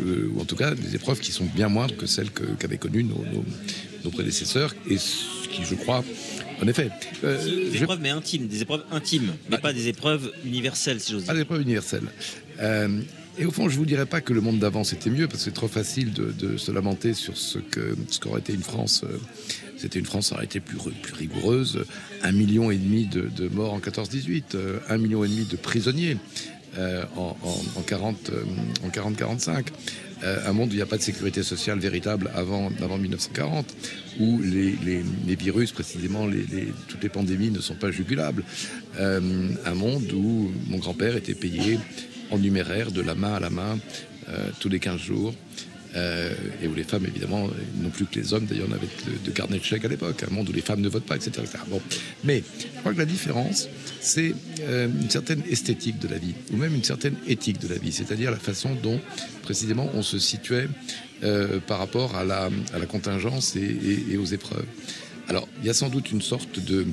Euh, 0.00 0.30
ou 0.34 0.40
en 0.40 0.44
tout 0.44 0.56
cas 0.56 0.74
des 0.74 0.94
épreuves 0.94 1.20
qui 1.20 1.32
sont 1.32 1.44
bien 1.44 1.68
moindres 1.68 1.96
que 1.96 2.06
celles 2.06 2.30
qu'avaient 2.30 2.78
connues 2.78 3.04
nos, 3.04 4.10
prédécesseurs, 4.10 4.74
et 4.88 4.96
ce 4.96 5.48
qui, 5.48 5.64
je 5.64 5.74
crois, 5.74 6.04
en 6.62 6.66
effet. 6.66 6.90
Euh, 7.24 7.70
des 7.70 7.82
épreuves, 7.82 8.00
mais 8.00 8.10
intimes, 8.10 8.46
des 8.46 8.62
épreuves 8.62 8.84
intimes, 8.90 9.32
mais 9.48 9.56
bah, 9.56 9.58
pas 9.58 9.72
des 9.72 9.88
épreuves 9.88 10.32
universelles, 10.44 11.00
si 11.00 11.12
j'ose 11.12 11.22
dire. 11.22 11.28
Pas 11.28 11.34
des 11.34 11.42
épreuves 11.42 11.62
universelles. 11.62 12.08
Euh, 12.60 13.00
et 13.38 13.44
au 13.44 13.50
fond, 13.50 13.68
je 13.68 13.76
vous 13.76 13.86
dirais 13.86 14.06
pas 14.06 14.20
que 14.20 14.32
le 14.32 14.40
monde 14.40 14.58
d'avant 14.58 14.84
c'était 14.84 15.10
mieux, 15.10 15.26
parce 15.26 15.38
que 15.38 15.44
c'est 15.44 15.54
trop 15.54 15.68
facile 15.68 16.12
de, 16.12 16.56
se 16.56 16.72
lamenter 16.72 17.14
sur 17.14 17.36
ce 17.36 17.58
que 17.58 17.96
ce 18.10 18.18
qu'aurait 18.18 18.40
été 18.40 18.52
une 18.52 18.62
France. 18.62 19.04
c'était 19.76 19.98
une 19.98 20.06
France 20.06 20.28
qui 20.28 20.34
aurait 20.34 20.44
été 20.44 20.60
plus, 20.60 20.76
plus 20.76 21.14
rigoureuse. 21.14 21.84
Un 22.22 22.32
million 22.32 22.70
et 22.70 22.76
demi 22.76 23.06
de, 23.06 23.30
de 23.34 23.48
morts 23.48 23.72
en 23.72 23.78
14-18, 23.78 24.56
un 24.88 24.98
million 24.98 25.24
et 25.24 25.28
demi 25.28 25.44
de 25.44 25.56
prisonniers. 25.56 26.16
Euh, 26.78 27.02
en, 27.16 27.82
40, 27.82 28.30
en 28.84 28.88
40-45. 28.88 29.48
Euh, 29.48 29.62
euh, 30.22 30.48
un 30.48 30.52
monde 30.52 30.68
où 30.68 30.72
il 30.72 30.76
n'y 30.76 30.82
a 30.82 30.86
pas 30.86 30.98
de 30.98 31.02
sécurité 31.02 31.42
sociale 31.42 31.80
véritable 31.80 32.30
avant, 32.34 32.70
avant 32.80 32.96
1940, 32.96 33.74
où 34.20 34.40
les, 34.40 35.34
virus, 35.34 35.72
précisément 35.72 36.28
toutes 36.86 37.02
les 37.02 37.08
pandémies, 37.08 37.50
ne 37.50 37.60
sont 37.60 37.74
pas 37.74 37.90
jugulables. 37.90 38.44
un 38.98 39.74
monde 39.74 40.12
où 40.12 40.52
mon 40.68 40.78
grand-père 40.78 41.16
était 41.16 41.34
payé 41.34 41.78
en 42.30 42.38
numéraire 42.38 42.92
de 42.92 43.00
la 43.00 43.14
main 43.14 43.34
à 43.34 43.40
la 43.40 43.50
main 43.50 43.78
tous 44.60 44.68
les 44.68 44.78
15 44.78 45.00
jours. 45.00 45.34
Euh, 45.96 46.32
et 46.62 46.68
où 46.68 46.74
les 46.74 46.84
femmes, 46.84 47.04
évidemment, 47.06 47.48
non 47.80 47.90
plus 47.90 48.04
que 48.06 48.20
les 48.20 48.32
hommes, 48.32 48.44
d'ailleurs, 48.44 48.68
on 48.70 48.72
avait 48.72 48.86
de, 49.24 49.30
carnet 49.32 49.58
de 49.58 49.64
chèques 49.64 49.84
à 49.84 49.88
l'époque, 49.88 50.22
un 50.28 50.32
monde 50.32 50.48
où 50.48 50.52
les 50.52 50.60
femmes 50.60 50.80
ne 50.80 50.88
votent 50.88 51.04
pas, 51.04 51.16
etc. 51.16 51.42
Bon. 51.68 51.80
Mais 52.22 52.44
je 52.58 52.78
crois 52.78 52.92
que 52.92 52.98
la 52.98 53.04
différence, 53.04 53.68
c'est 54.00 54.34
euh, 54.60 54.86
une 54.86 55.10
certaine 55.10 55.42
esthétique 55.50 55.98
de 55.98 56.06
la 56.06 56.18
vie, 56.18 56.34
ou 56.52 56.56
même 56.56 56.74
une 56.74 56.84
certaine 56.84 57.16
éthique 57.26 57.58
de 57.58 57.66
la 57.66 57.76
vie, 57.76 57.90
c'est-à-dire 57.90 58.30
la 58.30 58.36
façon 58.36 58.76
dont, 58.80 59.00
précisément, 59.42 59.90
on 59.94 60.02
se 60.02 60.20
situait 60.20 60.68
euh, 61.24 61.58
par 61.58 61.78
rapport 61.78 62.14
à 62.14 62.24
la, 62.24 62.50
à 62.72 62.78
la 62.78 62.86
contingence 62.86 63.56
et, 63.56 64.16
aux 64.16 64.26
épreuves. 64.26 64.66
Alors, 65.26 65.48
il 65.60 65.66
y 65.66 65.70
a 65.70 65.74
sans 65.74 65.88
doute 65.88 66.12
une 66.12 66.22
sorte 66.22 66.60
de, 66.60 66.86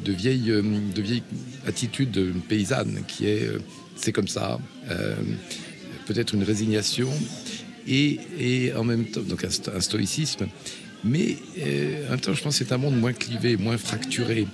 de, 0.00 0.12
vieille, 0.12 0.52
de 0.52 1.02
vieille 1.02 1.22
attitude 1.66 2.34
paysanne 2.48 3.02
qui 3.06 3.26
est 3.26 3.48
c'est 3.96 4.12
comme 4.12 4.28
ça, 4.28 4.58
peut-être 6.06 6.34
une 6.34 6.42
résignation 6.42 7.10
et, 7.86 8.72
en 8.76 8.84
même 8.84 9.04
temps, 9.06 9.20
donc 9.22 9.44
un, 9.44 9.80
stoïcisme. 9.80 10.46
Mais 11.04 11.36
euh, 11.58 12.06
en 12.06 12.10
même 12.12 12.20
temps, 12.20 12.34
je 12.34 12.42
pense 12.42 12.58
que 12.58 12.64
c'est 12.64 12.72
un 12.72 12.78
monde 12.78 12.98
moins 12.98 13.12
clivé, 13.12 13.56
moins 13.56 13.76
fracturé 13.76 14.46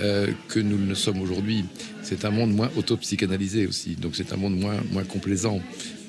euh, 0.00 0.28
que 0.48 0.58
nous 0.58 0.78
ne 0.78 0.94
sommes 0.94 1.20
aujourd'hui. 1.20 1.64
C'est 2.02 2.24
un 2.24 2.30
monde 2.30 2.52
moins 2.52 2.70
autopsychanalysé 2.76 3.66
aussi, 3.66 3.94
donc 3.94 4.16
c'est 4.16 4.32
un 4.32 4.36
monde 4.36 4.58
moins, 4.58 4.80
moins 4.90 5.04
complaisant. 5.04 5.60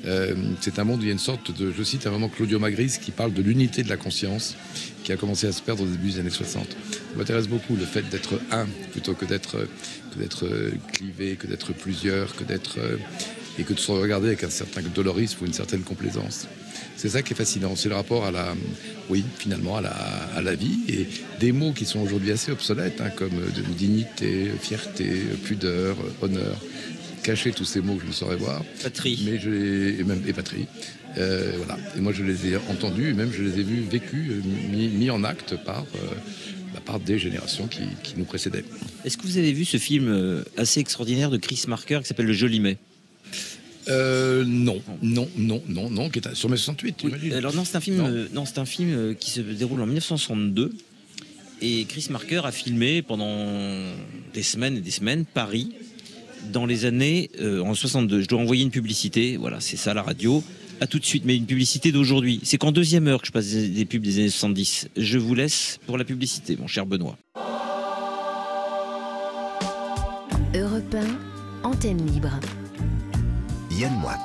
Euh, 0.06 0.36
c'est 0.62 0.80
un 0.80 0.84
monde 0.84 1.00
où 1.00 1.04
il 1.04 1.08
y 1.08 1.10
a 1.10 1.14
une 1.14 1.20
sorte 1.20 1.58
de, 1.58 1.72
je 1.72 1.84
cite 1.84 2.08
un 2.08 2.12
moment 2.12 2.28
Claudio 2.28 2.60
Magris 2.60 2.98
qui 3.02 3.12
parle 3.12 3.34
de 3.34 3.42
l'unité 3.42 3.84
de 3.84 3.90
la 3.90 3.96
conscience 3.96 4.56
qui 5.04 5.14
a 5.14 5.18
commencé 5.18 5.48
à 5.48 5.54
se 5.54 5.62
perdre 5.62 5.84
au 5.84 5.86
début 5.86 6.12
des 6.12 6.20
années 6.20 6.30
60. 6.30 6.66
Ça 6.70 6.78
m'intéresse 7.18 7.48
beaucoup 7.48 7.76
le 7.76 7.86
fait 7.86 8.10
d'être 8.10 8.40
un 8.52 8.66
plutôt 8.92 9.14
que 9.14 9.26
d'être 9.26 9.68
d'être 10.18 10.46
clivé, 10.92 11.36
que 11.36 11.48
d'être 11.48 11.74
plusieurs, 11.74 12.36
que 12.36 12.44
d'être 12.44 12.80
et 13.60 13.64
que 13.64 13.74
de 13.74 13.80
se 13.80 13.92
regarder 13.92 14.28
avec 14.28 14.44
un 14.44 14.50
certain 14.50 14.82
dolorisme 14.82 15.44
ou 15.44 15.46
une 15.46 15.54
certaine 15.54 15.82
complaisance. 15.82 16.48
C'est 17.04 17.10
ça 17.10 17.22
qui 17.22 17.34
est 17.34 17.36
fascinant, 17.36 17.76
c'est 17.76 17.90
le 17.90 17.96
rapport 17.96 18.24
à 18.24 18.32
la, 18.32 18.56
oui, 19.10 19.26
finalement, 19.38 19.76
à 19.76 19.82
la, 19.82 19.90
à 19.90 20.42
la 20.42 20.56
vie 20.56 20.80
et 20.88 21.06
des 21.42 21.52
mots 21.52 21.74
qui 21.74 21.84
sont 21.84 22.00
aujourd'hui 22.00 22.32
assez 22.32 22.50
obsolètes, 22.50 23.02
hein, 23.02 23.10
comme 23.10 23.42
dignité, 23.78 24.50
fierté, 24.62 25.20
pudeur, 25.44 25.98
honneur. 26.22 26.56
Cacher 27.22 27.52
tous 27.52 27.66
ces 27.66 27.82
mots 27.82 27.96
que 27.96 28.04
je 28.04 28.08
ne 28.08 28.14
saurais 28.14 28.38
voir. 28.38 28.64
Patrie. 28.82 29.22
Mais 29.26 29.38
je 29.38 29.50
les, 29.50 30.00
et 30.00 30.04
même 30.06 30.24
et 30.26 30.32
patrie. 30.32 30.66
Euh, 31.18 31.52
voilà. 31.58 31.78
Et 31.98 32.00
moi, 32.00 32.14
je 32.14 32.24
les 32.24 32.48
ai 32.48 32.56
entendus, 32.56 33.10
et 33.10 33.14
même 33.14 33.34
je 33.34 33.44
les 33.44 33.60
ai 33.60 33.64
vus 33.64 33.82
vécus, 33.82 34.32
euh, 34.32 34.42
mis, 34.72 35.10
en 35.10 35.26
acte 35.26 35.58
par. 35.66 35.82
Euh, 35.96 36.08
bah, 36.74 36.80
par 36.86 37.02
des 37.02 37.20
générations 37.20 37.68
qui, 37.68 37.82
qui 38.02 38.14
nous 38.18 38.24
précédaient. 38.24 38.64
Est-ce 39.04 39.18
que 39.18 39.24
vous 39.24 39.38
avez 39.38 39.52
vu 39.52 39.66
ce 39.66 39.76
film 39.76 40.42
assez 40.56 40.80
extraordinaire 40.80 41.30
de 41.30 41.38
Chris 41.38 41.66
Marker 41.68 42.00
qui 42.02 42.08
s'appelle 42.08 42.28
Le 42.28 42.34
Joli 42.34 42.62
Mai? 42.62 42.78
Euh, 43.90 44.44
non, 44.46 44.82
non, 45.02 45.28
non, 45.38 45.62
non, 45.68 45.90
non, 45.90 46.10
qui 46.10 46.20
est 46.20 46.36
sur 46.36 46.50
mai 46.50 46.58
68. 46.58 47.06
Alors 47.34 47.54
non, 47.54 47.66
c'est 47.66 47.76
un 47.76 47.82
film, 47.82 48.00
euh, 48.00 48.28
non. 48.34 48.46
c'est 48.46 48.60
un 48.60 48.66
film 48.66 48.94
euh, 48.94 49.14
qui 49.14 49.30
se 49.30 49.42
déroule 49.42 49.82
en 49.82 49.86
1962 49.86 50.74
et 51.62 51.86
Chris 51.86 52.08
Marker 52.10 52.42
a 52.44 52.52
filmé 52.52 53.02
pendant 53.02 53.48
des 54.34 54.44
semaines 54.44 54.78
et 54.78 54.82
des 54.82 54.92
semaines 54.92 55.26
Paris 55.26 55.72
dans 56.52 56.66
les 56.66 56.84
années 56.84 57.30
en 57.42 57.74
62. 57.74 58.22
Je 58.22 58.28
dois 58.28 58.42
envoyer 58.42 58.64
une 58.64 58.72
publicité, 58.72 59.38
voilà, 59.38 59.62
c'est 59.62 59.78
ça 59.78 59.94
la 59.94 60.02
radio. 60.02 60.44
À 60.82 60.88
tout 60.88 61.00
de 61.00 61.06
suite, 61.06 61.24
mais 61.24 61.38
une 61.38 61.46
publicité 61.46 61.94
d'aujourd'hui. 61.94 62.42
C'est 62.44 62.58
qu'en 62.58 62.74
deuxième 62.74 63.08
heure 63.08 63.22
que 63.22 63.28
je 63.28 63.32
passe 63.32 63.48
des, 63.48 63.86
pubs 63.86 64.02
des 64.02 64.20
années 64.20 64.30
70. 64.30 64.90
Je 64.98 65.18
vous 65.18 65.36
laisse 65.36 65.80
pour 65.86 65.98
la 65.98 66.04
publicité, 66.04 66.58
mon 66.60 66.68
cher 66.68 66.86
Benoît. 66.86 67.18
Europe 70.54 70.98
antenne 71.64 72.06
libre. 72.12 72.40
Yann 73.80 73.94
Moix. 74.00 74.18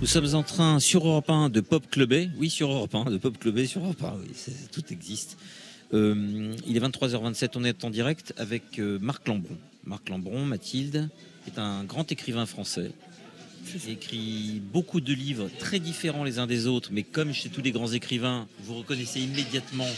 Nous 0.00 0.06
sommes 0.06 0.34
en 0.34 0.42
train 0.44 0.78
sur 0.78 1.06
Europe 1.06 1.28
1 1.28 1.48
de 1.48 1.60
pop 1.60 1.84
clubber. 1.90 2.30
Oui, 2.36 2.48
sur 2.50 2.70
Europe 2.70 2.94
1, 2.94 3.04
de 3.06 3.18
pop 3.18 3.36
clubber 3.38 3.66
sur 3.66 3.82
Europe 3.82 4.02
1. 4.02 4.14
Oui, 4.20 4.54
tout 4.70 4.84
existe. 4.90 5.36
Euh, 5.94 6.54
il 6.66 6.76
est 6.76 6.80
23h27, 6.80 7.50
on 7.56 7.64
est 7.64 7.84
en 7.84 7.90
direct 7.90 8.34
avec 8.36 8.78
euh, 8.78 8.98
Marc 9.00 9.26
Lambron. 9.26 9.56
Marc 9.84 10.08
Lambron, 10.08 10.44
Mathilde, 10.44 11.08
est 11.46 11.58
un 11.58 11.82
grand 11.84 12.12
écrivain 12.12 12.46
français. 12.46 12.92
Il 13.84 13.90
écrit 13.90 14.62
beaucoup 14.72 15.00
de 15.00 15.12
livres 15.12 15.48
très 15.58 15.80
différents 15.80 16.24
les 16.24 16.38
uns 16.38 16.46
des 16.46 16.66
autres, 16.66 16.90
mais 16.92 17.02
comme 17.02 17.32
chez 17.32 17.48
tous 17.48 17.62
les 17.62 17.72
grands 17.72 17.92
écrivains, 17.92 18.46
vous 18.60 18.76
reconnaissez 18.76 19.20
immédiatement 19.20 19.88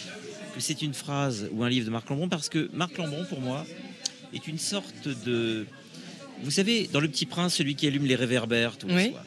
que 0.51 0.61
c'est 0.61 0.83
une 0.83 0.95
phrase 0.95 1.49
ou 1.53 1.65
un 1.65 1.69
livre 1.69 1.87
de 1.87 1.91
Marc 1.91 2.09
Lambron 2.09 2.29
parce 2.29 2.49
que 2.49 2.71
Marc 2.73 2.97
Lambron, 2.99 3.25
pour 3.25 3.41
moi, 3.41 3.67
est 4.33 4.47
une 4.47 4.59
sorte 4.59 5.09
de. 5.25 5.67
Vous 6.43 6.51
savez, 6.51 6.89
dans 6.93 7.01
Le 7.01 7.09
Petit 7.09 7.27
Prince, 7.27 7.55
celui 7.55 7.75
qui 7.75 7.87
allume 7.87 8.07
les 8.07 8.15
réverbères 8.15 8.79
tout 8.79 8.89
le 8.89 9.11
soir, 9.11 9.25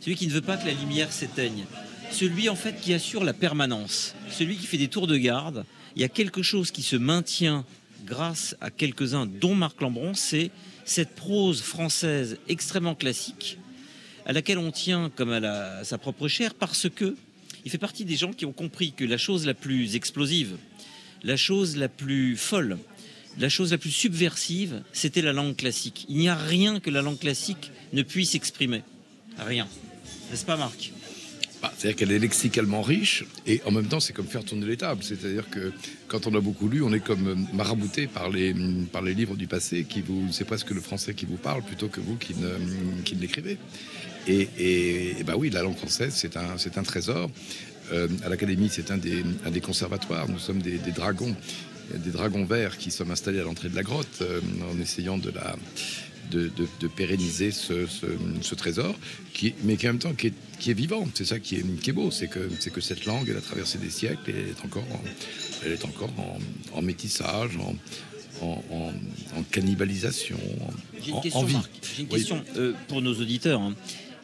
celui 0.00 0.16
qui 0.16 0.26
ne 0.26 0.32
veut 0.32 0.40
pas 0.40 0.56
que 0.56 0.66
la 0.66 0.74
lumière 0.74 1.12
s'éteigne, 1.12 1.64
celui 2.10 2.48
en 2.48 2.56
fait 2.56 2.80
qui 2.80 2.94
assure 2.94 3.24
la 3.24 3.32
permanence, 3.32 4.14
celui 4.30 4.56
qui 4.56 4.66
fait 4.66 4.78
des 4.78 4.88
tours 4.88 5.06
de 5.06 5.16
garde. 5.16 5.64
Il 5.96 6.02
y 6.02 6.04
a 6.04 6.08
quelque 6.08 6.42
chose 6.42 6.70
qui 6.70 6.82
se 6.82 6.96
maintient 6.96 7.64
grâce 8.06 8.56
à 8.60 8.70
quelques-uns, 8.70 9.26
dont 9.26 9.54
Marc 9.54 9.80
Lambron, 9.80 10.14
c'est 10.14 10.50
cette 10.84 11.14
prose 11.14 11.60
française 11.62 12.38
extrêmement 12.48 12.94
classique 12.94 13.58
à 14.26 14.32
laquelle 14.32 14.58
on 14.58 14.70
tient 14.70 15.10
comme 15.16 15.32
à 15.32 15.84
sa 15.84 15.98
propre 15.98 16.28
chair 16.28 16.54
parce 16.54 16.88
que 16.88 17.16
il 17.64 17.70
fait 17.70 17.78
partie 17.78 18.04
des 18.04 18.16
gens 18.16 18.32
qui 18.32 18.46
ont 18.46 18.52
compris 18.52 18.92
que 18.92 19.04
la 19.04 19.18
chose 19.18 19.46
la 19.46 19.54
plus 19.54 19.96
explosive, 19.96 20.56
la 21.22 21.36
chose 21.36 21.76
la 21.76 21.88
plus 21.88 22.36
folle, 22.36 22.78
la 23.38 23.48
chose 23.48 23.70
la 23.70 23.78
plus 23.78 23.90
subversive, 23.90 24.82
c'était 24.92 25.22
la 25.22 25.32
langue 25.32 25.56
classique. 25.56 26.06
Il 26.08 26.16
n'y 26.16 26.28
a 26.28 26.34
rien 26.34 26.80
que 26.80 26.90
la 26.90 27.02
langue 27.02 27.18
classique 27.18 27.70
ne 27.92 28.02
puisse 28.02 28.34
exprimer. 28.34 28.82
Rien. 29.38 29.68
N'est-ce 30.30 30.44
pas, 30.44 30.56
Marc? 30.56 30.92
Bah, 31.62 31.72
c'est-à-dire 31.78 31.96
qu'elle 31.96 32.10
est 32.10 32.18
lexicalement 32.18 32.82
riche 32.82 33.24
et 33.46 33.62
en 33.64 33.70
même 33.70 33.86
temps 33.86 34.00
c'est 34.00 34.12
comme 34.12 34.26
faire 34.26 34.44
tourner 34.44 34.66
les 34.66 34.76
tables. 34.76 35.04
C'est-à-dire 35.04 35.48
que 35.48 35.72
quand 36.08 36.26
on 36.26 36.34
a 36.34 36.40
beaucoup 36.40 36.68
lu, 36.68 36.82
on 36.82 36.92
est 36.92 37.00
comme 37.00 37.46
marabouté 37.52 38.08
par 38.08 38.30
les, 38.30 38.52
par 38.90 39.00
les 39.00 39.14
livres 39.14 39.36
du 39.36 39.46
passé 39.46 39.84
qui 39.84 40.02
vous, 40.02 40.32
c'est 40.32 40.44
presque 40.44 40.70
le 40.70 40.80
français 40.80 41.14
qui 41.14 41.24
vous 41.24 41.36
parle 41.36 41.62
plutôt 41.62 41.86
que 41.86 42.00
vous 42.00 42.16
qui 42.16 42.34
ne, 42.34 42.48
ne 42.48 43.20
l'écrivez. 43.20 43.58
Et, 44.26 44.48
et, 44.58 45.24
bah 45.24 45.34
oui, 45.36 45.50
la 45.50 45.62
langue 45.62 45.76
française, 45.76 46.14
c'est 46.14 46.36
un, 46.36 46.82
trésor. 46.82 47.30
Euh, 47.92 48.08
à 48.24 48.28
l'Académie, 48.28 48.68
c'est 48.70 48.90
un 48.90 48.98
des, 48.98 49.24
un 49.44 49.50
des 49.50 49.60
conservatoires. 49.60 50.28
Nous 50.28 50.38
sommes 50.38 50.62
des, 50.62 50.78
dragons, 50.78 51.34
des 51.94 52.10
dragons 52.10 52.44
verts 52.44 52.76
qui 52.78 52.90
sommes 52.90 53.10
installés 53.10 53.40
à 53.40 53.44
l'entrée 53.44 53.68
de 53.68 53.76
la 53.76 53.82
grotte 53.82 54.18
euh, 54.20 54.40
en 54.72 54.80
essayant 54.80 55.18
de 55.18 55.30
la, 55.30 55.56
de, 56.36 56.88
pérenniser 56.88 57.50
ce, 57.50 58.54
trésor, 58.54 58.94
qui, 59.32 59.54
mais 59.64 59.76
qui 59.76 59.88
en 59.88 59.92
même 59.92 59.98
temps 60.00 60.14
qui 60.14 60.28
est, 60.28 60.74
vivant. 60.74 61.06
C'est 61.14 61.24
ça 61.24 61.38
qui 61.38 61.56
est, 61.56 61.92
beau, 61.92 62.10
c'est 62.10 62.28
que, 62.28 62.38
que 62.38 62.80
cette 62.80 63.04
langue, 63.04 63.28
elle 63.28 63.36
a 63.36 63.40
traversé 63.40 63.78
des 63.78 63.90
siècles 63.90 64.30
et 64.30 64.34
elle 64.34 64.48
est 64.48 64.64
encore 64.64 64.84
en, 64.92 65.00
elle 65.64 65.72
est 65.72 65.84
encore 65.84 66.10
en, 66.74 66.82
métissage, 66.82 67.58
en, 68.40 68.92
cannibalisation, 69.50 70.38
J'ai 71.00 71.10
une 71.10 71.20
question, 71.20 71.48
J'ai 71.96 72.02
une 72.02 72.08
question 72.08 72.44
euh, 72.56 72.72
pour 72.88 73.02
nos 73.02 73.14
auditeurs. 73.14 73.60
Hein. 73.60 73.74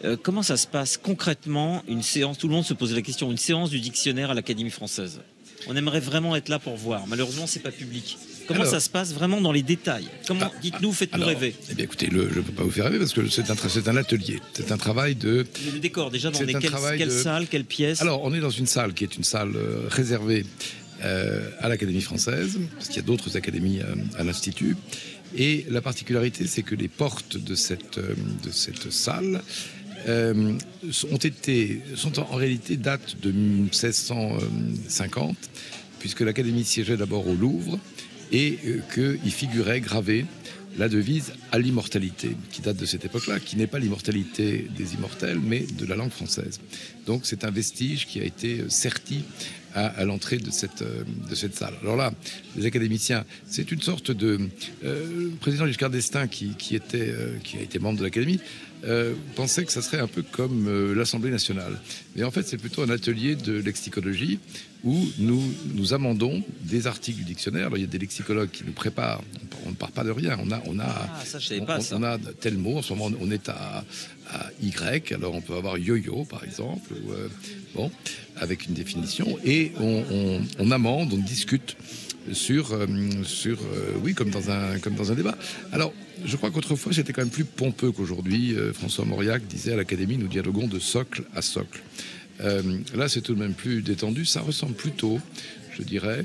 Euh, 0.05 0.17
comment 0.21 0.43
ça 0.43 0.57
se 0.57 0.67
passe 0.67 0.97
concrètement 0.97 1.83
une 1.89 2.03
séance 2.03 2.39
Tout 2.39 2.49
le 2.49 2.55
monde 2.55 2.65
se 2.65 2.75
pose 2.75 2.95
la 2.95 3.03
question. 3.03 3.31
Une 3.31 3.37
séance 3.37 3.71
du 3.71 3.81
dictionnaire 3.81 4.31
à 4.31 4.35
l'Académie 4.35 4.71
française? 4.71 5.21
On 5.67 5.77
aimerait 5.77 6.01
vraiment 6.01 6.37
être 6.37 6.49
là 6.49 6.59
pour 6.59 6.77
voir. 6.77 7.07
Malheureusement, 7.07 7.47
c'est 7.47 7.61
pas 7.61 7.73
public. 7.73 8.17
Comment 8.49 8.65
ça 8.65 8.81
se 8.81 8.89
passe 8.89 9.13
vraiment 9.13 9.41
dans 9.41 9.53
les 9.53 9.63
détails? 9.63 10.09
Comment 10.27 10.51
ah, 10.53 10.59
Dites-nous, 10.61 10.93
faites-nous 10.93 11.25
rêver. 11.25 11.55
Eh 11.71 11.75
bien, 11.75 11.85
écoutez, 11.85 12.07
le, 12.07 12.29
je 12.33 12.39
ne 12.39 12.43
peux 12.43 12.53
pas 12.53 12.63
vous 12.63 12.71
faire 12.71 12.87
rêver 12.87 12.99
parce 12.99 13.13
que 13.13 13.29
c'est 13.29 13.51
un, 13.51 13.57
c'est 13.57 13.89
un 13.89 13.97
atelier. 13.97 14.41
C'est 14.55 14.73
un 14.73 14.79
travail 14.79 15.15
de. 15.15 15.47
le 15.73 15.79
décor, 15.79 16.11
déjà, 16.11 16.31
dans 16.31 16.39
quelle, 16.39 17.11
salle, 17.11 17.47
quelle 17.47 17.65
pièce 17.65 18.01
Alors, 18.01 18.23
on 18.25 18.33
est 18.33 18.41
dans 18.41 18.51
une 18.51 18.67
salle 18.67 18.95
qui 18.95 19.05
est 19.05 19.17
une 19.17 19.25
salle 19.25 19.55
euh, 19.55 19.87
réservée 19.89 20.47
euh, 21.05 21.51
à 21.61 21.69
l'Académie 21.69 22.01
française, 22.01 22.59
parce 22.75 22.89
qu'il 22.89 22.97
y 22.97 23.01
a 23.01 23.03
d'autres 23.03 23.37
académies 23.37 23.81
euh, 23.81 23.95
à 24.19 24.25
l'Institut. 24.25 24.77
Et 25.37 25.67
la 25.69 25.83
particularité, 25.83 26.47
c'est 26.47 26.63
que 26.63 26.75
les 26.75 26.89
portes 26.89 27.37
de 27.37 27.55
cette, 27.55 27.99
de 27.99 28.51
cette 28.51 28.91
salle 28.91 29.43
ont 30.07 31.17
été, 31.17 31.83
sont 31.97 32.19
en, 32.19 32.35
réalité 32.35 32.79
datent 32.79 33.21
de 33.21 33.31
1650, 33.31 35.37
puisque 35.99 36.21
l'Académie 36.21 36.65
siégeait 36.65 36.97
d'abord 36.97 37.29
au 37.29 37.35
Louvre 37.35 37.79
et 38.33 38.59
euh, 38.67 38.81
qu'il 39.21 39.33
figurait 39.33 39.81
gravé 39.81 40.27
la 40.79 40.89
devise 40.89 41.33
à 41.51 41.59
l'immortalité, 41.59 42.37
qui 42.53 42.63
date 42.63 42.77
de 42.77 42.87
cette 42.87 43.05
époque-là, 43.05 43.41
qui 43.41 43.57
n'est 43.57 43.67
pas 43.67 43.81
l'immortalité 43.81 44.69
des 44.77 44.95
immortels, 44.95 45.41
mais 45.41 45.61
de 45.61 45.85
la 45.87 45.97
langue 45.97 46.11
française. 46.11 46.61
Donc 47.07 47.23
c'est 47.25 47.45
un 47.45 47.51
vestige 47.51 48.07
qui 48.07 48.21
a 48.21 48.25
été 48.25 48.63
serti 48.69 49.25
à, 49.75 50.05
l'entrée 50.05 50.39
de 50.39 50.51
cette, 50.51 50.83
euh, 50.83 51.05
de 51.29 51.35
cette 51.35 51.55
salle. 51.55 51.75
Alors 51.83 51.97
là, 51.97 52.13
les 52.57 52.67
académiciens, 52.67 53.25
c'est 53.47 53.71
une 53.71 53.83
sorte 53.83 54.11
de... 54.11 54.41
Euh, 54.85 55.31
le 55.31 55.37
président 55.41 55.67
Giscard 55.67 55.91
d'Estaing, 55.91 56.27
qui, 56.27 56.55
qui, 56.57 56.75
a 56.75 57.61
été 57.61 57.79
membre 57.79 57.99
de 57.99 58.05
l'Académie, 58.05 58.41
euh, 58.85 59.15
pensait 59.35 59.65
que 59.65 59.73
ça 59.73 59.83
serait 59.83 59.99
un 59.99 60.07
peu 60.07 60.23
comme 60.23 60.69
euh, 60.69 60.95
l'Assemblée 60.95 61.31
nationale. 61.31 61.81
Mais 62.15 62.23
en 62.23 62.31
fait, 62.31 62.47
c'est 62.47 62.59
plutôt 62.59 62.83
un 62.83 62.91
atelier 62.91 63.35
de 63.35 63.55
lexicologie 63.55 64.39
où 64.85 64.97
nous, 65.19 65.43
nous 65.75 65.93
amendons 65.95 66.43
des 66.63 66.87
articles 66.87 67.19
du 67.19 67.25
dictionnaire. 67.25 67.67
Alors, 67.67 67.79
il 67.79 67.83
y 67.83 67.85
a 67.85 67.89
des 67.89 67.99
lexicologues 67.99 68.51
qui 68.51 68.65
nous 68.65 68.73
préparent. 68.73 69.23
On 69.67 69.71
ne 69.71 69.75
part 69.75 69.91
pas 69.91 70.05
de 70.05 70.11
rien. 70.11 70.39
On 70.43 70.51
a, 70.51 70.63
on 70.67 70.79
a, 70.79 70.85
ah, 70.87 71.25
ça, 71.25 71.39
je 71.39 71.61
pas, 71.65 71.79
on, 71.93 72.03
a 72.03 72.19
tel 72.41 72.57
mot. 72.57 72.79
En 72.79 72.83
ce 72.83 72.93
moment, 72.93 73.15
on 73.21 73.31
est 73.31 73.49
à, 73.49 73.85
Y. 74.63 75.13
Alors, 75.13 75.35
on 75.35 75.41
peut 75.41 75.55
avoir 75.55 75.79
yo-yo, 75.79 76.25
par 76.25 76.45
exemple. 76.45 76.93
Euh, 77.11 77.29
bon, 77.75 77.91
avec 78.37 78.67
une 78.67 78.75
définition. 78.75 79.39
Et 79.45 79.73
on, 79.81 80.41
on 80.59 80.71
amende, 80.71 81.13
on 81.13 81.19
discute 81.19 81.77
sur, 82.33 82.73
euh, 82.73 82.87
sur 83.25 83.59
euh, 83.59 83.93
oui, 84.03 84.15
comme 84.15 84.31
dans, 84.31 84.51
un, 84.51 84.79
comme 84.79 84.95
dans 84.95 85.11
un 85.11 85.15
débat. 85.15 85.37
Alors, 85.73 85.93
je 86.25 86.37
crois 86.37 86.51
qu'autrefois, 86.51 86.93
c'était 86.93 87.13
quand 87.13 87.23
même 87.23 87.31
plus 87.31 87.45
pompeux 87.45 87.91
qu'aujourd'hui. 87.91 88.55
François 88.75 89.05
Mauriac 89.05 89.47
disait 89.47 89.73
à 89.73 89.77
l'Académie, 89.77 90.19
nous 90.19 90.27
dialoguons 90.27 90.67
de 90.67 90.79
socle 90.79 91.23
à 91.35 91.43
socle. 91.43 91.81
Là, 92.41 93.09
c'est 93.09 93.21
tout 93.21 93.35
de 93.35 93.41
même 93.41 93.55
plus 93.55 93.83
détendu. 93.83 94.25
Ça 94.25 94.41
ressemble 94.41 94.75
plutôt, 94.75 95.21
je 95.77 95.83
dirais, 95.83 96.25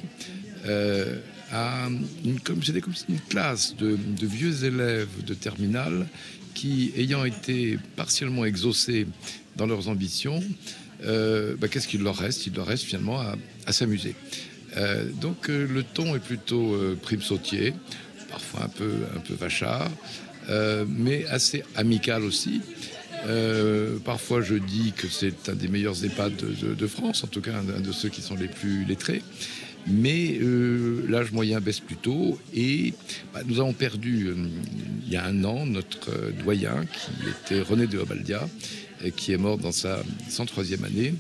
à 1.52 1.88
une, 2.26 2.40
comme, 2.40 2.62
une 3.10 3.20
classe 3.30 3.76
de, 3.76 3.98
vieux 4.22 4.64
élèves 4.66 5.24
de 5.26 5.34
terminale 5.34 6.08
qui, 6.54 6.92
ayant 6.98 7.26
été 7.26 7.80
partiellement 7.96 8.46
exaucés 8.46 9.08
dans 9.56 9.66
leurs 9.66 9.88
ambitions, 9.88 10.44
bah, 11.04 11.68
qu'est-ce 11.70 11.88
qu'il 11.88 12.02
leur 12.02 12.18
reste? 12.18 12.48
Il 12.48 12.54
leur 12.54 12.68
reste 12.68 12.84
finalement 12.84 13.20
à, 13.20 13.36
à 13.66 13.74
s'amuser. 13.74 14.16
Euh, 14.78 15.06
donc 15.22 15.50
euh, 15.50 15.68
le 15.68 15.84
ton 15.84 16.16
est 16.16 16.20
plutôt 16.20 16.74
euh, 16.74 16.98
prime 17.00 17.22
sautier, 17.22 17.74
parfois 18.30 18.64
un 18.64 18.70
peu, 18.70 18.92
un 19.16 19.20
peu 19.20 19.34
vachard, 19.36 19.90
mais 20.88 21.26
assez 21.28 21.64
amical 21.76 22.24
aussi. 22.24 22.62
Parfois, 24.04 24.42
je 24.42 24.56
dis 24.56 24.94
que 24.96 25.08
c'est 25.08 25.50
un 25.50 25.54
des 25.54 25.68
meilleurs 25.68 26.04
EHPAD 26.04 26.36
de, 26.36 26.88
France, 26.88 27.24
en 27.24 27.28
tout 27.28 27.42
cas 27.42 27.52
un, 27.56 27.80
de 27.80 27.92
ceux 27.92 28.10
qui 28.10 28.22
sont 28.22 28.36
les 28.36 28.48
plus 28.48 28.86
lettrés. 28.86 29.22
Mais 29.86 30.40
l'âge 31.10 31.34
moyen 31.34 31.60
baisse 31.60 31.82
plutôt 31.82 32.40
et 32.54 32.94
bah, 33.34 33.42
nous 33.46 33.60
avons 33.60 33.74
perdu 33.74 34.34
il 35.06 35.12
y 35.12 35.18
a 35.18 35.26
un 35.26 35.44
an 35.44 35.66
notre 35.66 36.32
doyen 36.44 36.86
qui 36.86 37.30
était 37.30 37.62
René 37.62 37.88
de 37.88 37.98
Obaldia, 37.98 38.48
qui 39.12 39.34
est 39.34 39.38
mort 39.38 39.58
dans 39.58 39.72
sa 39.72 40.04
103e 40.30 40.86
année, 40.86 41.14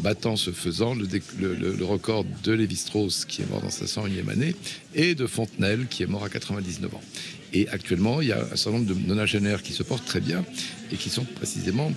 battant 0.00 0.36
ce 0.36 0.50
faisant 0.50 0.94
le, 0.94 1.84
record 1.84 2.24
de 2.44 2.52
Lévi-Strauss, 2.52 3.24
qui 3.24 3.42
est 3.42 3.50
mort 3.50 3.60
dans 3.60 3.70
sa 3.70 3.84
101e 3.84 4.30
année, 4.30 4.54
et 4.94 5.14
de 5.14 5.26
Fontenelle, 5.26 5.86
qui 5.88 6.02
est 6.02 6.06
mort 6.06 6.24
à 6.24 6.28
99 6.28 6.94
ans. 6.94 7.02
Et 7.52 7.68
actuellement, 7.68 8.20
il 8.20 8.28
y 8.28 8.32
a 8.32 8.40
un 8.40 8.56
certain 8.56 8.78
nombre 8.78 8.94
de 8.94 9.06
nonagénaires 9.06 9.62
qui 9.62 9.72
se 9.72 9.82
portent 9.82 10.04
très 10.04 10.20
bien 10.20 10.44
et 10.92 10.96
qui 10.96 11.10
sont 11.10 11.24
précisément 11.24 11.92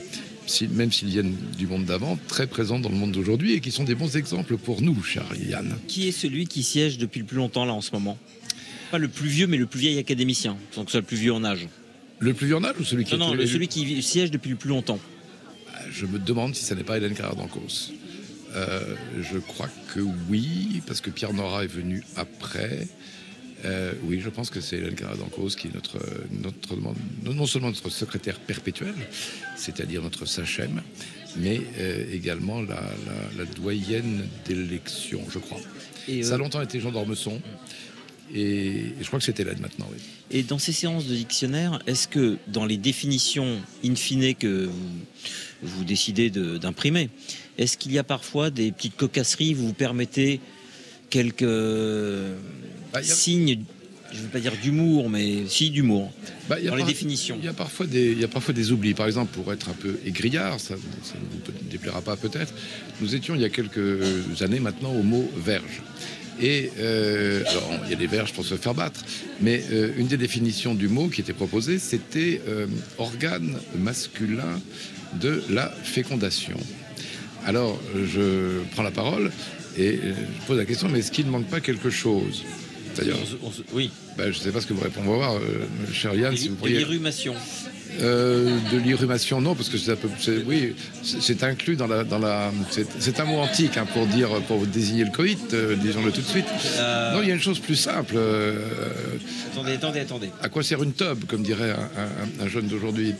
même 0.72 0.92
s'ils 0.92 1.10
viennent 1.10 1.36
du 1.60 1.68
monde 1.68 1.86
d'avant, 1.86 2.18
très 2.28 2.48
présents 2.48 2.80
dans 2.80 2.90
le 2.90 2.96
monde 2.96 3.12
d'aujourd'hui 3.12 3.54
et 3.54 3.60
qui 3.60 3.70
sont 3.70 3.84
des 3.84 3.94
bons 3.94 4.18
exemples 4.18 4.58
pour 4.58 4.82
nous, 4.82 5.00
cher 5.04 5.24
Yann. 5.48 5.76
Qui 5.88 6.08
est 6.08 6.12
celui 6.12 6.48
qui 6.48 6.64
siège 6.64 6.98
depuis 6.98 7.20
le 7.20 7.28
plus 7.28 7.38
longtemps 7.38 7.66
là 7.66 7.74
en 7.74 7.82
ce 7.82 7.92
moment? 7.92 8.18
Pas 8.90 8.98
le 8.98 9.10
plus 9.10 9.30
vieux, 9.30 9.46
mais 9.46 9.58
le 9.58 9.68
plus 9.68 9.80
vieil 9.80 10.00
académicien, 10.00 10.58
donc 10.76 10.90
soit 10.90 11.02
le 11.02 11.06
plus 11.06 11.18
vieux 11.18 11.34
en 11.34 11.44
âge. 11.44 11.68
Le 12.18 12.34
plus 12.34 12.48
vieux 12.48 12.56
en 12.56 12.64
âge 12.64 12.74
ou 12.80 12.84
celui 12.84 13.06
qui 13.06 13.16
Non, 13.16 13.36
non, 13.36 13.46
celui 13.46 13.68
qui 13.68 14.02
siège 14.02 14.32
depuis 14.32 14.50
le 14.50 14.56
plus 14.56 14.70
longtemps 14.70 15.00
je 15.92 16.06
me 16.06 16.20
demande 16.20 16.56
si 16.56 16.64
ça 16.64 16.76
n'est 16.76 16.84
pas 16.84 16.98
Hélène 16.98 17.14
Carrère 17.14 17.36
d'Ancos. 17.36 17.92
Euh, 18.56 18.96
je 19.22 19.38
crois 19.38 19.70
que 19.94 20.00
oui, 20.30 20.82
parce 20.88 21.02
que 21.02 21.10
Pierre 21.10 21.34
Nora 21.34 21.64
est 21.64 21.68
venu 21.68 22.04
après. 22.16 22.88
Euh, 23.66 23.94
oui, 24.04 24.22
je 24.22 24.30
pense 24.30 24.50
que 24.50 24.62
c'est 24.62 24.78
Hélène 24.78 24.96
d'Ancos 24.96 25.50
qui 25.58 25.68
est 25.68 25.74
notre, 25.74 26.00
notre, 26.42 26.76
non 27.24 27.46
seulement 27.46 27.68
notre 27.70 27.90
secrétaire 27.90 28.40
perpétuel, 28.40 28.94
c'est-à-dire 29.56 30.02
notre 30.02 30.26
sachem, 30.26 30.82
mais 31.38 31.62
euh, 31.78 32.06
également 32.14 32.62
la, 32.62 32.82
doyenne 33.56 34.28
d'élection, 34.46 35.22
je 35.30 35.40
crois. 35.40 35.60
Ça 36.24 36.36
a 36.36 36.38
longtemps 36.38 36.62
été 36.62 36.80
Jean 36.80 36.92
d'Ormesson. 36.92 37.42
Et, 38.34 38.94
je 39.02 39.08
crois 39.08 39.20
que 39.20 39.26
c'était 39.26 39.42
Hélène 39.42 39.60
maintenant, 39.60 39.88
oui. 39.92 39.98
Et 40.32 40.44
dans 40.44 40.60
ces 40.60 40.72
séances 40.72 41.08
de 41.08 41.16
dictionnaire, 41.16 41.82
est-ce 41.88 42.08
que 42.08 42.38
dans 42.48 42.66
les 42.66 42.78
définitions 42.78 43.60
in 43.84 43.96
fine 43.96 44.36
que 44.36 44.66
vous, 44.66 45.00
vous 45.62 45.84
décidez 45.84 46.30
d'imprimer. 46.30 47.10
Est-ce 47.58 47.78
qu'il 47.78 47.92
y 47.92 48.00
a 48.00 48.04
parfois 48.04 48.50
des 48.50 48.72
petites 48.72 48.96
cocasseries 48.96 49.54
Vous 49.54 49.68
vous 49.68 49.74
permettez 49.74 50.40
quelques 51.10 51.44
bah, 52.94 53.04
signes 53.04 53.64
je 54.12 54.18
ne 54.18 54.24
veux 54.24 54.30
pas 54.30 54.40
dire 54.40 54.54
d'humour, 54.62 55.10
mais 55.10 55.48
si 55.48 55.70
d'humour, 55.70 56.12
bah, 56.48 56.58
dans 56.62 56.76
les 56.76 56.84
définitions. 56.84 57.38
Il 57.40 57.46
y, 57.46 57.50
a 57.50 57.54
parfois 57.54 57.86
des, 57.86 58.12
il 58.12 58.20
y 58.20 58.24
a 58.24 58.28
parfois 58.28 58.54
des 58.54 58.72
oublis. 58.72 58.94
Par 58.94 59.06
exemple, 59.06 59.32
pour 59.34 59.52
être 59.54 59.70
un 59.70 59.74
peu 59.74 60.00
aigrillard, 60.06 60.60
ça, 60.60 60.76
ne 60.76 60.80
vous 60.80 61.70
déplaira 61.70 62.02
pas 62.02 62.16
peut-être, 62.16 62.54
nous 63.02 63.16
étions 63.16 63.36
il 63.36 63.42
y 63.42 63.46
a 63.46 63.50
quelques 63.50 64.42
années 64.42 64.60
maintenant 64.60 64.92
au 64.92 65.04
mot 65.04 65.30
verge. 65.38 65.84
Et 66.42 66.72
euh, 66.80 67.44
alors, 67.48 67.72
il 67.84 67.90
y 67.90 67.94
a 67.94 67.98
des 67.98 68.08
verges 68.08 68.32
pour 68.32 68.46
se 68.46 68.56
faire 68.56 68.74
battre, 68.74 69.04
mais 69.42 69.62
euh, 69.72 69.92
une 69.98 70.08
des 70.08 70.18
définitions 70.18 70.74
du 70.74 70.88
mot 70.88 71.10
qui 71.10 71.20
était 71.20 71.34
proposée, 71.34 71.80
c'était 71.80 72.42
euh, 72.48 72.66
organe 72.98 73.58
masculin 73.78 74.62
de 75.20 75.44
la 75.50 75.70
fécondation. 75.70 76.58
Alors, 77.46 77.80
je 77.96 78.62
prends 78.72 78.84
la 78.84 78.92
parole 78.92 79.32
et 79.78 80.00
je 80.02 80.46
pose 80.48 80.58
la 80.58 80.66
question, 80.66 80.88
mais 80.88 81.00
est-ce 81.00 81.12
qu'il 81.12 81.26
ne 81.26 81.32
manque 81.32 81.48
pas 81.48 81.60
quelque 81.60 81.90
chose? 81.90 82.44
D'ailleurs, 83.00 83.18
oui. 83.74 83.90
Ben, 84.18 84.32
je 84.32 84.38
ne 84.38 84.44
sais 84.44 84.52
pas 84.52 84.62
ce 84.62 84.68
que 84.68 84.74
vous 84.74 84.82
répondez. 84.82 85.08
On 85.08 85.12
va 85.12 85.18
voir, 85.18 85.36
euh, 85.36 85.66
cher 85.94 86.14
Yann, 86.14 86.36
si 86.36 86.50
vous 86.50 86.56
pourriez... 86.56 86.80
L'irrumation. 86.80 87.34
Euh, 88.02 88.60
de 88.72 88.78
l'irrumation, 88.78 89.42
non, 89.42 89.56
parce 89.56 89.68
que 89.68 89.78
c'est 89.78 89.98
oui, 90.46 90.76
c'est 91.02 91.44
inclus 91.44 91.76
dans 91.76 91.88
la, 91.88 92.04
dans 92.04 92.20
la, 92.20 92.52
c'est 93.00 93.20
un 93.20 93.26
mot 93.26 93.40
antique 93.40 93.78
hein, 93.78 93.88
pour 93.92 94.06
dire, 94.06 94.30
pour 94.48 94.66
désigner 94.68 95.06
le 95.06 95.12
Covid, 95.12 95.38
euh, 95.54 95.76
disons-le 95.76 96.12
tout 96.12 96.22
de 96.22 96.28
suite. 96.28 96.46
Non, 97.14 97.22
il 97.24 97.30
y 97.30 97.32
a 97.32 97.34
une 97.34 97.42
chose 97.42 97.60
plus 97.60 97.76
simple. 97.76 98.16
attendez, 99.52 99.74
attendez, 99.74 100.00
attendez. 100.02 100.30
À 100.44 100.50
quoi 100.50 100.62
sert 100.62 100.84
une 100.84 100.94
tub, 100.94 101.26
comme 101.28 101.42
dirait 101.42 101.76
un 102.40 102.48
jeune 102.48 102.68
d'aujourd'hui? 102.68 103.16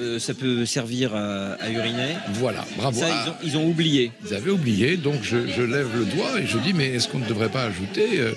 Euh, 0.00 0.18
ça 0.18 0.34
peut 0.34 0.64
servir 0.64 1.14
à, 1.14 1.56
uriner. 1.70 2.16
Voilà, 2.34 2.64
bravo. 2.76 3.00
Ça, 3.00 3.38
ils, 3.42 3.56
ont, 3.56 3.66
oublié. 3.66 4.12
Ils 4.26 4.34
avaient 4.34 4.50
oublié, 4.50 4.96
donc 4.96 5.22
je, 5.22 5.36
lève 5.36 5.88
le 5.96 6.04
doigt 6.04 6.40
et 6.40 6.46
je 6.46 6.58
dis, 6.58 6.72
mais 6.72 6.88
est-ce 6.88 7.08
qu'on 7.08 7.18
ne 7.18 7.26
devrait 7.26 7.48
pas 7.48 7.64
ajouter 7.64 8.20
euh, 8.20 8.32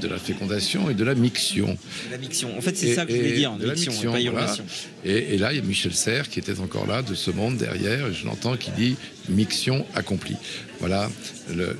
de 0.00 0.08
la 0.08 0.18
fécondation 0.18 0.90
et 0.90 0.94
de 0.94 1.04
la 1.04 1.14
miction 1.14 1.76
La 2.10 2.18
miction, 2.18 2.56
en 2.56 2.60
fait, 2.60 2.76
c'est 2.76 2.94
ça 2.94 3.06
que 3.06 3.12
je 3.12 3.16
voulais 3.16 3.32
dire, 3.32 3.52
de 3.56 3.66
la 3.66 3.74
miction, 3.74 4.12
pas 4.12 4.18
et, 5.04 5.38
là, 5.38 5.52
il 5.52 5.56
y 5.56 5.58
a 5.58 5.62
Michel 5.62 5.92
Serres 5.92 6.28
qui 6.28 6.38
était 6.38 6.60
encore 6.60 6.86
là, 6.86 7.02
de 7.02 7.14
ce 7.14 7.30
monde 7.30 7.56
derrière, 7.56 8.06
et 8.06 8.14
je 8.14 8.24
l'entends 8.24 8.56
qui 8.56 8.70
dit 8.70 8.96
miction 9.28 9.86
accomplie. 9.94 10.36
Voilà 10.80 11.10
le, 11.54 11.76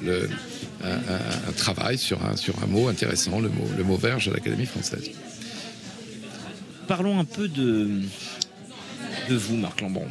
un, 0.83 1.53
travail 1.57 1.99
sur 1.99 2.25
un, 2.25 2.37
sur 2.37 2.63
un 2.63 2.67
mot 2.67 2.89
intéressant, 2.89 3.41
le 3.41 3.49
mot, 3.49 3.69
le 3.77 3.85
mot 3.85 3.97
verge 3.97 4.29
à 4.29 4.33
l'Académie 4.33 4.67
française. 4.67 5.11
parlons 6.87 7.19
un 7.19 7.25
peu 7.25 7.49
de, 7.49 7.89
de 9.29 9.35
vous, 9.35 9.57
Marc 9.57 9.81
Lambron. 9.81 10.09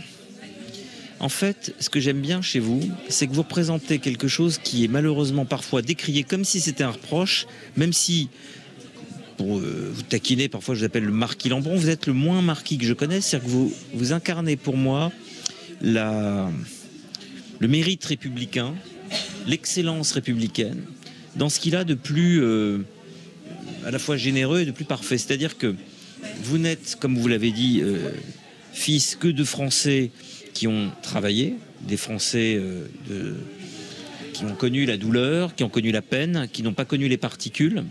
En 1.23 1.29
fait, 1.29 1.73
ce 1.79 1.89
que 1.89 2.01
j'aime 2.01 2.19
bien 2.19 2.41
chez 2.41 2.59
vous, 2.59 2.81
c'est 3.07 3.27
que 3.27 3.31
vous 3.31 3.43
représentez 3.43 3.99
quelque 3.99 4.27
chose 4.27 4.57
qui 4.61 4.83
est 4.83 4.89
malheureusement 4.89 5.45
parfois 5.45 5.81
décrié 5.81 6.23
comme 6.23 6.43
si 6.43 6.59
c'était 6.59 6.83
un 6.83 6.89
reproche, 6.89 7.47
même 7.77 7.93
si, 7.93 8.27
pour 9.37 9.57
euh, 9.57 9.89
vous 9.95 10.01
taquiner, 10.01 10.49
parfois 10.49 10.75
je 10.75 10.81
vous 10.81 10.85
appelle 10.85 11.05
le 11.05 11.13
marquis 11.13 11.47
Lambron, 11.47 11.77
vous 11.77 11.87
êtes 11.87 12.07
le 12.07 12.13
moins 12.13 12.41
marquis 12.41 12.77
que 12.77 12.83
je 12.83 12.91
connaisse, 12.91 13.27
c'est-à-dire 13.27 13.47
que 13.47 13.97
vous, 13.97 14.11
incarnez 14.11 14.57
pour 14.57 14.75
moi 14.75 15.13
le 15.81 16.49
mérite 17.61 18.03
républicain, 18.03 18.75
l'excellence 19.47 20.11
républicaine, 20.11 20.81
dans 21.37 21.47
ce 21.47 21.61
qu'il 21.61 21.77
a 21.77 21.85
de 21.85 21.93
plus 21.93 22.43
euh, 22.43 22.79
à 23.85 23.91
la 23.91 23.99
fois 23.99 24.17
généreux 24.17 24.59
et 24.59 24.65
de 24.65 24.71
plus 24.71 24.83
parfait. 24.83 25.17
C'est-à-dire 25.17 25.57
que 25.57 25.73
vous 26.43 26.57
n'êtes, 26.57 26.97
comme 26.99 27.17
vous 27.17 27.29
l'avez 27.29 27.51
dit, 27.51 27.79
euh, 27.81 28.09
fils 28.73 29.15
que 29.15 29.29
de 29.29 29.45
Français 29.45 30.11
qui 30.53 30.67
ont 30.67 30.91
travaillé, 31.01 31.55
des 31.81 31.97
Français 31.97 32.55
euh, 32.55 32.85
de, 33.09 33.35
qui 34.33 34.45
ont 34.45 34.55
connu 34.55 34.85
la 34.85 34.97
douleur, 34.97 35.55
qui 35.55 35.63
ont 35.63 35.69
connu 35.69 35.91
la 35.91 36.01
peine, 36.01 36.47
qui 36.51 36.63
n'ont 36.63 36.73
pas 36.73 36.85
connu 36.85 37.07
les 37.07 37.17
particules, 37.17 37.83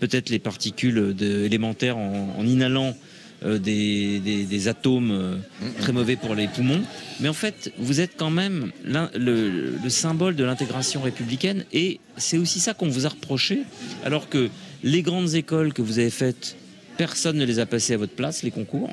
peut-être 0.00 0.30
les 0.30 0.38
particules 0.38 1.14
élémentaires 1.20 1.96
en, 1.96 2.44
inhalant 2.44 2.96
euh, 3.44 3.58
des, 3.58 4.68
atomes 4.68 5.10
euh, 5.10 5.36
très 5.80 5.92
mauvais 5.92 6.16
pour 6.16 6.34
les 6.34 6.48
poumons. 6.48 6.80
Mais 7.20 7.28
en 7.28 7.34
fait, 7.34 7.72
vous 7.78 8.00
êtes 8.00 8.12
quand 8.16 8.30
même 8.30 8.72
le, 8.84 9.74
le 9.82 9.90
symbole 9.90 10.36
de 10.36 10.44
l'intégration 10.44 11.02
républicaine 11.02 11.64
et 11.72 12.00
c'est 12.16 12.38
aussi 12.38 12.60
ça 12.60 12.74
qu'on 12.74 12.88
vous 12.88 13.06
a 13.06 13.10
reproché, 13.10 13.62
alors 14.04 14.28
que 14.28 14.48
les 14.82 15.02
grandes 15.02 15.34
écoles 15.34 15.72
que 15.72 15.82
vous 15.82 15.98
avez 15.98 16.10
faites, 16.10 16.56
personne 16.96 17.36
ne 17.38 17.44
les 17.44 17.60
a 17.60 17.66
passées 17.66 17.94
à 17.94 17.96
votre 17.96 18.14
place, 18.14 18.42
les 18.42 18.50
concours. 18.50 18.90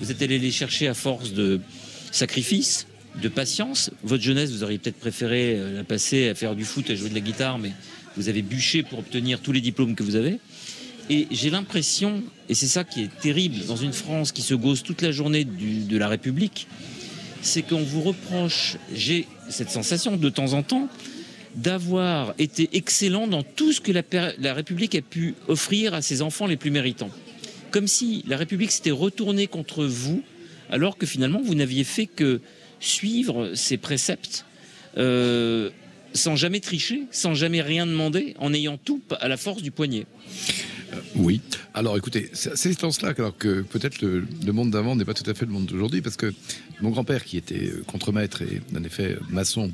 Vous 0.00 0.10
êtes 0.10 0.22
allé 0.22 0.38
les 0.38 0.50
chercher 0.50 0.88
à 0.88 0.94
force 0.94 1.32
de 1.32 1.60
sacrifice, 2.12 2.86
de 3.20 3.28
patience. 3.28 3.90
Votre 4.04 4.22
jeunesse, 4.22 4.50
vous 4.50 4.62
auriez 4.62 4.78
peut-être 4.78 4.98
préféré 4.98 5.56
euh, 5.56 5.76
la 5.76 5.84
passer 5.84 6.28
à 6.28 6.34
faire 6.34 6.54
du 6.54 6.64
foot, 6.64 6.88
à 6.90 6.94
jouer 6.94 7.10
de 7.10 7.14
la 7.14 7.20
guitare, 7.20 7.58
mais 7.58 7.72
vous 8.16 8.28
avez 8.28 8.42
bûché 8.42 8.82
pour 8.82 9.00
obtenir 9.00 9.40
tous 9.40 9.52
les 9.52 9.60
diplômes 9.60 9.94
que 9.94 10.02
vous 10.02 10.16
avez. 10.16 10.38
Et 11.10 11.26
j'ai 11.30 11.50
l'impression, 11.50 12.22
et 12.48 12.54
c'est 12.54 12.66
ça 12.66 12.84
qui 12.84 13.02
est 13.02 13.20
terrible 13.20 13.66
dans 13.66 13.76
une 13.76 13.92
France 13.92 14.32
qui 14.32 14.42
se 14.42 14.54
gausse 14.54 14.82
toute 14.82 15.02
la 15.02 15.10
journée 15.10 15.44
de 15.44 15.98
la 15.98 16.08
République, 16.08 16.68
c'est 17.42 17.62
qu'on 17.62 17.82
vous 17.82 18.02
reproche, 18.02 18.76
j'ai 18.94 19.26
cette 19.48 19.70
sensation 19.70 20.16
de 20.16 20.28
temps 20.28 20.52
en 20.52 20.62
temps, 20.62 20.88
d'avoir 21.56 22.34
été 22.38 22.70
excellent 22.72 23.26
dans 23.26 23.42
tout 23.42 23.72
ce 23.72 23.80
que 23.80 23.92
la, 23.92 24.54
République 24.54 24.94
a 24.94 25.02
pu 25.02 25.34
offrir 25.48 25.92
à 25.92 26.00
ses 26.02 26.22
enfants 26.22 26.46
les 26.46 26.56
plus 26.56 26.70
méritants. 26.70 27.10
Comme 27.70 27.88
si 27.88 28.24
la 28.26 28.36
République 28.36 28.70
s'était 28.70 28.90
retournée 28.90 29.48
contre 29.48 29.84
vous, 29.84 30.22
alors 30.72 30.96
que 30.98 31.06
finalement 31.06 31.40
vous 31.40 31.54
n'aviez 31.54 31.84
fait 31.84 32.06
que 32.06 32.40
suivre 32.80 33.54
ses 33.54 33.76
préceptes 33.76 34.44
euh, 34.98 35.70
sans 36.14 36.36
jamais 36.36 36.60
tricher, 36.60 37.04
sans 37.10 37.34
jamais 37.34 37.62
rien 37.62 37.86
demander, 37.86 38.34
en 38.38 38.52
ayant 38.52 38.76
tout 38.76 39.00
à 39.20 39.28
la 39.28 39.36
force 39.36 39.62
du 39.62 39.70
poignet. 39.70 40.06
Euh, 40.92 40.96
oui. 41.14 41.40
Alors 41.72 41.96
écoutez, 41.96 42.30
c'est 42.32 42.84
en 42.84 42.90
cela 42.90 43.14
alors 43.16 43.36
que 43.36 43.62
peut-être 43.62 44.02
le, 44.02 44.26
le, 44.44 44.52
monde 44.52 44.70
d'avant 44.70 44.94
n'est 44.94 45.06
pas 45.06 45.14
tout 45.14 45.28
à 45.30 45.32
fait 45.32 45.46
le 45.46 45.52
monde 45.52 45.66
d'aujourd'hui, 45.66 46.02
parce 46.02 46.16
que 46.16 46.34
mon 46.82 46.90
grand-père, 46.90 47.24
qui 47.24 47.38
était 47.38 47.68
euh, 47.68 47.82
contremaître 47.86 48.42
et 48.42 48.60
en 48.76 48.84
effet 48.84 49.16
maçon 49.30 49.72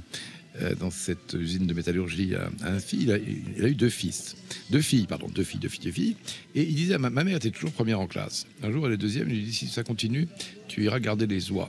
dans 0.78 0.90
cette 0.90 1.34
usine 1.38 1.66
de 1.66 1.74
métallurgie, 1.74 2.32
un 2.62 2.80
fils, 2.80 3.02
il 3.02 3.12
a, 3.12 3.18
eu 3.18 3.74
deux 3.74 3.88
fils, 3.88 4.36
deux 4.70 4.80
filles, 4.80 5.06
pardon, 5.06 5.28
deux 5.28 5.44
filles, 5.44 5.60
deux 5.60 5.68
filles, 5.68 5.84
deux 5.84 5.92
filles, 5.92 6.16
et 6.54 6.62
il 6.62 6.74
disait, 6.74 6.98
ma, 6.98 7.10
mère 7.10 7.36
était 7.36 7.50
toujours 7.50 7.72
première 7.72 8.00
en 8.00 8.06
classe. 8.06 8.46
Un 8.62 8.72
jour, 8.72 8.86
elle 8.86 8.94
est 8.94 8.98
deuxième, 8.98 9.28
il 9.30 9.36
lui 9.36 9.44
dit, 9.44 9.54
si 9.54 9.66
ça 9.66 9.84
continue, 9.84 10.28
tu 10.66 10.84
iras 10.84 11.00
garder 11.00 11.26
les 11.26 11.50
oies. 11.50 11.68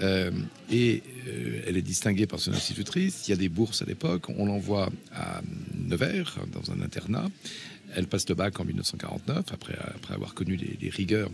Euh, 0.00 0.30
et 0.70 1.02
euh, 1.28 1.62
elle 1.66 1.76
est 1.76 1.82
distinguée 1.82 2.26
par 2.26 2.40
son 2.40 2.52
institutrice. 2.52 3.28
Il 3.28 3.32
y 3.32 3.34
a 3.34 3.36
des 3.36 3.48
bourses 3.48 3.82
à 3.82 3.84
l'époque. 3.84 4.28
On 4.30 4.46
l'envoie 4.46 4.90
à 5.14 5.42
Nevers, 5.74 6.38
dans 6.52 6.72
un 6.72 6.80
internat. 6.80 7.28
Elle 7.94 8.06
passe 8.06 8.28
le 8.28 8.34
bac 8.34 8.58
en 8.60 8.64
1949, 8.64 9.46
après, 9.52 9.76
avoir 10.10 10.34
connu 10.34 10.56
les, 10.56 10.90
rigueurs 10.90 11.30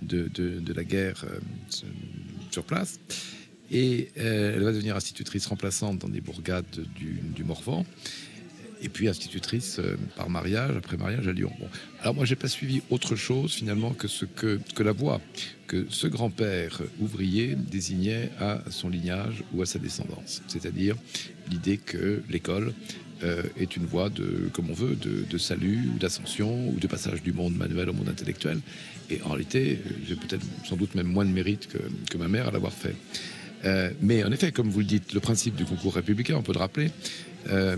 de, 0.00 0.30
la 0.72 0.84
guerre 0.84 1.24
euh, 1.24 1.38
sur 2.50 2.62
place. 2.62 3.00
Et 3.70 4.10
euh, 4.18 4.54
elle 4.56 4.62
va 4.62 4.72
devenir 4.72 4.96
institutrice 4.96 5.46
remplaçante 5.46 5.98
dans 5.98 6.08
des 6.08 6.20
bourgades 6.20 6.64
du, 6.94 7.44
Morvan. 7.44 7.84
Et 8.82 8.88
puis 8.88 9.08
institutrice 9.08 9.78
euh, 9.78 9.96
par 10.16 10.28
mariage, 10.28 10.76
après 10.76 10.96
mariage 10.96 11.26
à 11.26 11.32
Lyon. 11.32 11.52
Alors 12.02 12.14
moi, 12.14 12.24
j'ai 12.24 12.36
pas 12.36 12.48
suivi 12.48 12.82
autre 12.90 13.16
chose 13.16 13.54
finalement 13.54 13.92
que 13.92 14.06
ce 14.06 14.26
que, 14.26 14.60
que 14.74 14.82
la 14.82 14.92
voie 14.92 15.20
que 15.66 15.86
ce 15.88 16.06
grand-père 16.06 16.82
ouvrier 17.00 17.56
désignait 17.56 18.30
à 18.38 18.62
son 18.70 18.88
lignage 18.88 19.42
ou 19.52 19.62
à 19.62 19.66
sa 19.66 19.78
descendance. 19.78 20.42
C'est-à-dire 20.46 20.94
l'idée 21.50 21.78
que 21.78 22.22
l'école 22.28 22.72
euh, 23.24 23.42
est 23.58 23.76
une 23.76 23.86
voie 23.86 24.10
de, 24.10 24.48
comme 24.52 24.70
on 24.70 24.74
veut, 24.74 24.94
de 24.94 25.38
salut 25.38 25.88
ou 25.94 25.98
d'ascension 25.98 26.68
ou 26.68 26.78
de 26.78 26.86
passage 26.86 27.22
du 27.22 27.32
monde 27.32 27.56
manuel 27.56 27.88
au 27.88 27.94
monde 27.94 28.10
intellectuel. 28.10 28.60
Et 29.10 29.22
en 29.22 29.30
réalité, 29.30 29.80
j'ai 30.06 30.16
peut-être 30.16 30.44
sans 30.64 30.76
doute 30.76 30.94
même 30.94 31.06
moins 31.06 31.24
de 31.24 31.30
mérite 31.30 31.68
que, 31.68 31.78
que 32.10 32.18
ma 32.18 32.28
mère 32.28 32.48
à 32.48 32.50
l'avoir 32.50 32.72
fait. 32.72 32.94
Euh, 33.64 33.90
mais 34.00 34.24
en 34.24 34.32
effet, 34.32 34.52
comme 34.52 34.70
vous 34.70 34.80
le 34.80 34.84
dites, 34.84 35.12
le 35.12 35.20
principe 35.20 35.56
du 35.56 35.64
concours 35.64 35.94
républicain, 35.94 36.36
on 36.36 36.42
peut 36.42 36.52
le 36.52 36.58
rappeler, 36.58 36.90
euh, 37.50 37.76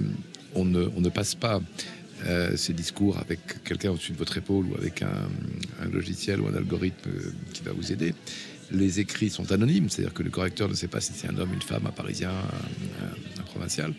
on, 0.55 0.65
ne, 0.65 1.09
passe 1.09 1.35
pas 1.35 1.61
euh, 2.27 2.57
ces 2.57 2.73
discours 2.73 3.19
avec 3.19 3.63
quelqu'un 3.65 3.91
au-dessus 3.91 4.13
de 4.13 4.17
votre 4.17 4.37
épaule 4.37 4.67
ou 4.67 4.75
avec 4.77 5.03
un, 5.03 5.89
logiciel 5.91 6.41
ou 6.41 6.49
un 6.49 6.55
algorithme 6.55 7.11
euh, 7.11 7.33
qui 7.53 7.63
va 7.63 7.73
vous 7.73 7.93
aider. 7.93 8.15
Les 8.71 9.01
écrits 9.01 9.31
sont 9.31 9.51
anonymes, 9.53 9.89
c'est-à-dire 9.89 10.13
que 10.13 10.23
le 10.23 10.31
correcteur 10.31 10.69
ne 10.69 10.75
sait 10.75 10.89
pas 10.89 11.01
si 11.01 11.13
c'est 11.15 11.29
un 11.29 11.39
homme, 11.39 11.53
une 11.55 11.63
femme, 11.63 11.87
un 11.87 11.93
parisien, 11.93 12.31
un, 12.31 13.05
un, 13.05 13.41
un 13.41 13.45
provincial, 13.45 13.95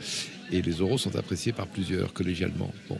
et 0.51 0.61
les 0.61 0.81
oraux 0.81 0.97
sont 0.97 1.15
appréciés 1.15 1.53
par 1.53 1.67
plusieurs 1.67 2.13
collégialement. 2.13 2.71
Bon. 2.87 2.97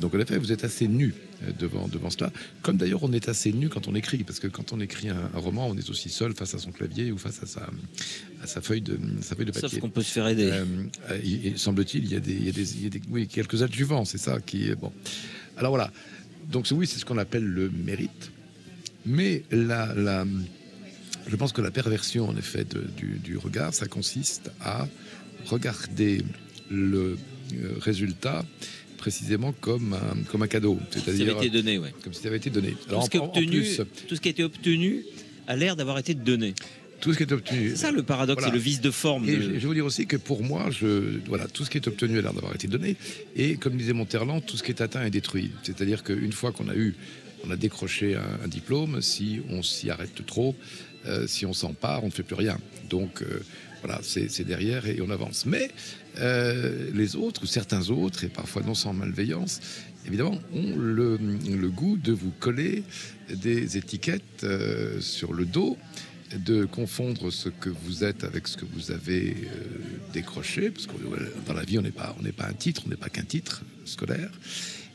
Donc 0.00 0.14
en 0.14 0.18
effet, 0.18 0.38
vous 0.38 0.52
êtes 0.52 0.64
assez 0.64 0.88
nu 0.88 1.14
devant, 1.58 1.88
devant 1.88 2.10
cela, 2.10 2.32
comme 2.62 2.76
d'ailleurs 2.76 3.02
on 3.02 3.12
est 3.12 3.28
assez 3.28 3.52
nu 3.52 3.68
quand 3.68 3.88
on 3.88 3.94
écrit, 3.94 4.24
parce 4.24 4.40
que 4.40 4.48
quand 4.48 4.72
on 4.72 4.80
écrit 4.80 5.08
un, 5.08 5.30
un, 5.34 5.38
roman, 5.38 5.68
on 5.68 5.76
est 5.76 5.88
aussi 5.90 6.08
seul 6.08 6.34
face 6.34 6.54
à 6.54 6.58
son 6.58 6.72
clavier 6.72 7.12
ou 7.12 7.18
face 7.18 7.42
à 7.42 7.46
sa, 7.46 7.68
à 8.42 8.46
sa, 8.46 8.60
feuille, 8.60 8.82
de, 8.82 8.98
sa 9.20 9.34
feuille 9.36 9.46
de 9.46 9.52
papier. 9.52 9.68
Sauf 9.68 9.80
qu'on 9.80 9.90
peut 9.90 10.02
se 10.02 10.12
faire 10.12 10.26
aider. 10.28 10.50
Euh, 10.52 10.64
il, 11.22 11.58
semble-t-il, 11.58 12.04
il 12.04 12.12
y 12.12 12.16
a, 12.16 12.20
des, 12.20 12.32
il 12.32 12.44
y 12.44 12.48
a, 12.48 12.52
des, 12.52 12.76
il 12.76 12.82
y 12.84 12.86
a 12.86 12.90
des, 12.90 13.02
oui, 13.10 13.28
quelques 13.28 13.62
adjuvants, 13.62 14.04
c'est 14.04 14.18
ça 14.18 14.40
qui 14.40 14.68
est 14.68 14.74
bon. 14.74 14.92
Alors 15.56 15.70
voilà, 15.70 15.92
donc 16.50 16.66
oui, 16.72 16.86
c'est 16.86 16.98
ce 16.98 17.04
qu'on 17.04 17.18
appelle 17.18 17.44
le 17.44 17.70
mérite, 17.70 18.32
mais 19.06 19.44
la, 19.50 19.94
la, 19.94 20.26
je 21.26 21.36
pense 21.36 21.52
que 21.52 21.60
la 21.60 21.70
perversion 21.70 22.28
en 22.28 22.36
effet 22.36 22.64
de, 22.64 22.84
du, 22.96 23.18
du 23.18 23.36
regard, 23.36 23.72
ça 23.74 23.86
consiste 23.86 24.50
à 24.60 24.88
regarder 25.46 26.22
le 26.70 27.18
euh, 27.54 27.74
résultat 27.78 28.44
précisément 29.04 29.52
comme 29.60 29.92
un, 29.92 30.22
comme 30.30 30.42
un 30.42 30.46
cadeau. 30.46 30.78
C'est-à-dire 30.90 31.36
été 31.36 31.50
donné, 31.50 31.76
ouais. 31.76 31.92
comme 32.02 32.14
si 32.14 32.22
ça 32.22 32.28
avait 32.28 32.38
été 32.38 32.48
donné. 32.48 32.74
Alors, 32.88 33.00
tout, 33.00 33.04
ce 33.04 33.10
qui 33.10 33.18
en, 33.18 33.26
obtenu, 33.26 33.60
plus, 33.60 33.80
tout 34.08 34.16
ce 34.16 34.20
qui 34.22 34.28
a 34.28 34.30
été 34.30 34.42
obtenu 34.42 35.04
a 35.46 35.56
l'air 35.56 35.76
d'avoir 35.76 35.98
été 35.98 36.14
donné. 36.14 36.54
Tout 37.02 37.12
ce 37.12 37.18
qui 37.18 37.24
est 37.24 37.32
obtenu. 37.32 37.68
C'est 37.68 37.76
ça 37.76 37.92
le 37.92 38.02
paradoxe, 38.02 38.40
voilà. 38.40 38.50
c'est 38.50 38.58
le 38.58 38.64
vice 38.64 38.80
de 38.80 38.90
forme. 38.90 39.28
Et 39.28 39.36
de... 39.36 39.42
je, 39.42 39.58
je 39.58 39.66
vous 39.66 39.74
dire 39.74 39.84
aussi 39.84 40.06
que 40.06 40.16
pour 40.16 40.42
moi, 40.42 40.70
je, 40.70 41.18
voilà, 41.26 41.46
tout 41.48 41.66
ce 41.66 41.70
qui 41.70 41.76
est 41.76 41.86
obtenu 41.86 42.18
a 42.18 42.22
l'air 42.22 42.32
d'avoir 42.32 42.54
été 42.54 42.66
donné. 42.66 42.96
Et 43.36 43.56
comme 43.56 43.76
disait 43.76 43.92
Monterland, 43.92 44.42
tout 44.46 44.56
ce 44.56 44.62
qui 44.62 44.70
est 44.70 44.80
atteint 44.80 45.04
est 45.04 45.10
détruit. 45.10 45.50
C'est-à-dire 45.64 46.02
qu'une 46.02 46.32
fois 46.32 46.52
qu'on 46.52 46.70
a 46.70 46.74
eu, 46.74 46.94
on 47.46 47.50
a 47.50 47.56
décroché 47.56 48.16
un, 48.16 48.48
diplôme, 48.48 49.02
si 49.02 49.40
on 49.50 49.62
s'y 49.62 49.90
arrête 49.90 50.24
trop, 50.26 50.54
euh, 51.06 51.26
si 51.26 51.46
on 51.46 51.52
s'empare, 51.52 52.02
on 52.02 52.06
ne 52.06 52.12
fait 52.12 52.22
plus 52.22 52.36
rien. 52.36 52.58
Donc 52.88 53.22
euh, 53.22 53.40
voilà, 53.82 54.00
c'est 54.02 54.44
derrière 54.44 54.86
et 54.86 55.00
on 55.00 55.10
avance. 55.10 55.46
Mais 55.46 55.70
euh, 56.18 56.90
les 56.94 57.16
autres, 57.16 57.42
ou 57.42 57.46
certains 57.46 57.90
autres, 57.90 58.24
et 58.24 58.28
parfois 58.28 58.62
non 58.62 58.74
sans 58.74 58.92
malveillance, 58.92 59.60
évidemment, 60.06 60.38
ont 60.54 60.76
le, 60.76 61.18
goût 61.68 61.96
de 61.96 62.12
vous 62.12 62.32
coller 62.38 62.84
des 63.30 63.76
étiquettes 63.76 64.46
sur 65.00 65.32
le 65.32 65.44
dos, 65.44 65.76
de 66.36 66.64
confondre 66.64 67.30
ce 67.30 67.48
que 67.48 67.70
vous 67.70 68.04
êtes 68.04 68.24
avec 68.24 68.48
ce 68.48 68.56
que 68.56 68.64
vous 68.64 68.90
avez 68.90 69.36
décroché, 70.12 70.70
parce 70.70 70.86
que 70.86 70.92
dans 71.46 71.54
la 71.54 71.64
vie, 71.64 71.78
on 71.78 71.82
n'est 71.82 71.90
pas, 71.90 72.14
pas 72.36 72.46
un 72.46 72.52
titre, 72.52 72.82
on 72.86 72.90
n'est 72.90 72.96
pas 72.96 73.08
qu'un 73.08 73.24
titre 73.24 73.62
scolaire. 73.84 74.30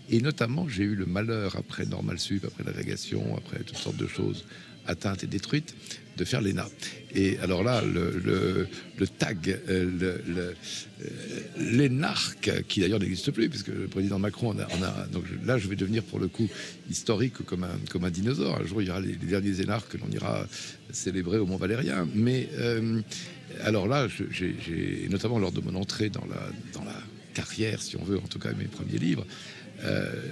Et 0.10 0.22
notamment, 0.22 0.68
j'ai 0.68 0.84
eu 0.84 0.96
le 0.96 1.06
malheur, 1.06 1.56
après 1.56 1.86
Normal 1.86 2.20
Sup, 2.20 2.46
après 2.46 2.64
l'agrégation, 2.64 3.38
après 3.38 3.60
toutes 3.60 3.78
sortes 3.78 3.98
de 3.98 4.08
choses 4.08 4.46
atteintes 4.88 5.24
et 5.24 5.28
détruites, 5.28 5.76
de 6.18 6.26
faire 6.26 6.42
l'ENA. 6.42 6.68
Et 7.16 7.38
alors 7.40 7.64
là, 7.64 7.82
le, 7.82 8.20
le, 8.24 8.68
le 8.98 9.08
tag, 9.08 9.60
euh, 9.70 10.54
euh, 11.02 12.62
qui 12.68 12.82
d'ailleurs 12.82 13.00
n'existe 13.00 13.32
plus, 13.32 13.50
puisque 13.50 13.68
le 13.68 13.88
président 13.88 14.20
Macron, 14.20 14.56
on 14.56 14.60
a, 14.60 14.68
on 14.78 14.84
a, 14.84 15.08
donc 15.08 15.26
là, 15.46 15.58
je 15.58 15.68
vais 15.68 15.76
devenir 15.76 16.04
pour 16.04 16.20
le 16.20 16.28
coup 16.28 16.50
historique 16.90 17.36
comme 17.46 17.64
un, 17.64 18.10
dinosaure. 18.10 18.60
Un 18.60 18.66
jour, 18.66 18.82
il 18.82 18.88
y 18.88 18.92
aura 18.92 19.00
les, 19.00 19.16
derniers 19.16 19.62
énarques 19.62 19.92
que 19.92 19.98
l'on 19.98 20.10
ira 20.10 20.46
célébrer 20.92 21.38
au 21.38 21.46
Mont 21.46 21.58
Valérien. 21.58 22.08
Mais 22.16 22.50
euh, 22.58 23.02
alors 23.62 23.88
là, 23.88 24.08
j'ai 24.32 25.08
notamment 25.10 25.40
lors 25.40 25.52
de 25.52 25.62
mon 25.62 25.76
entrée 25.76 26.10
dans 26.10 26.26
la 26.26 26.52
carrière, 27.34 27.82
si 27.82 27.96
on 27.96 28.04
veut, 28.04 28.18
en 28.18 28.28
tout 28.28 28.40
cas 28.40 28.52
mes 28.54 28.66
premiers 28.66 28.98
livres, 28.98 29.26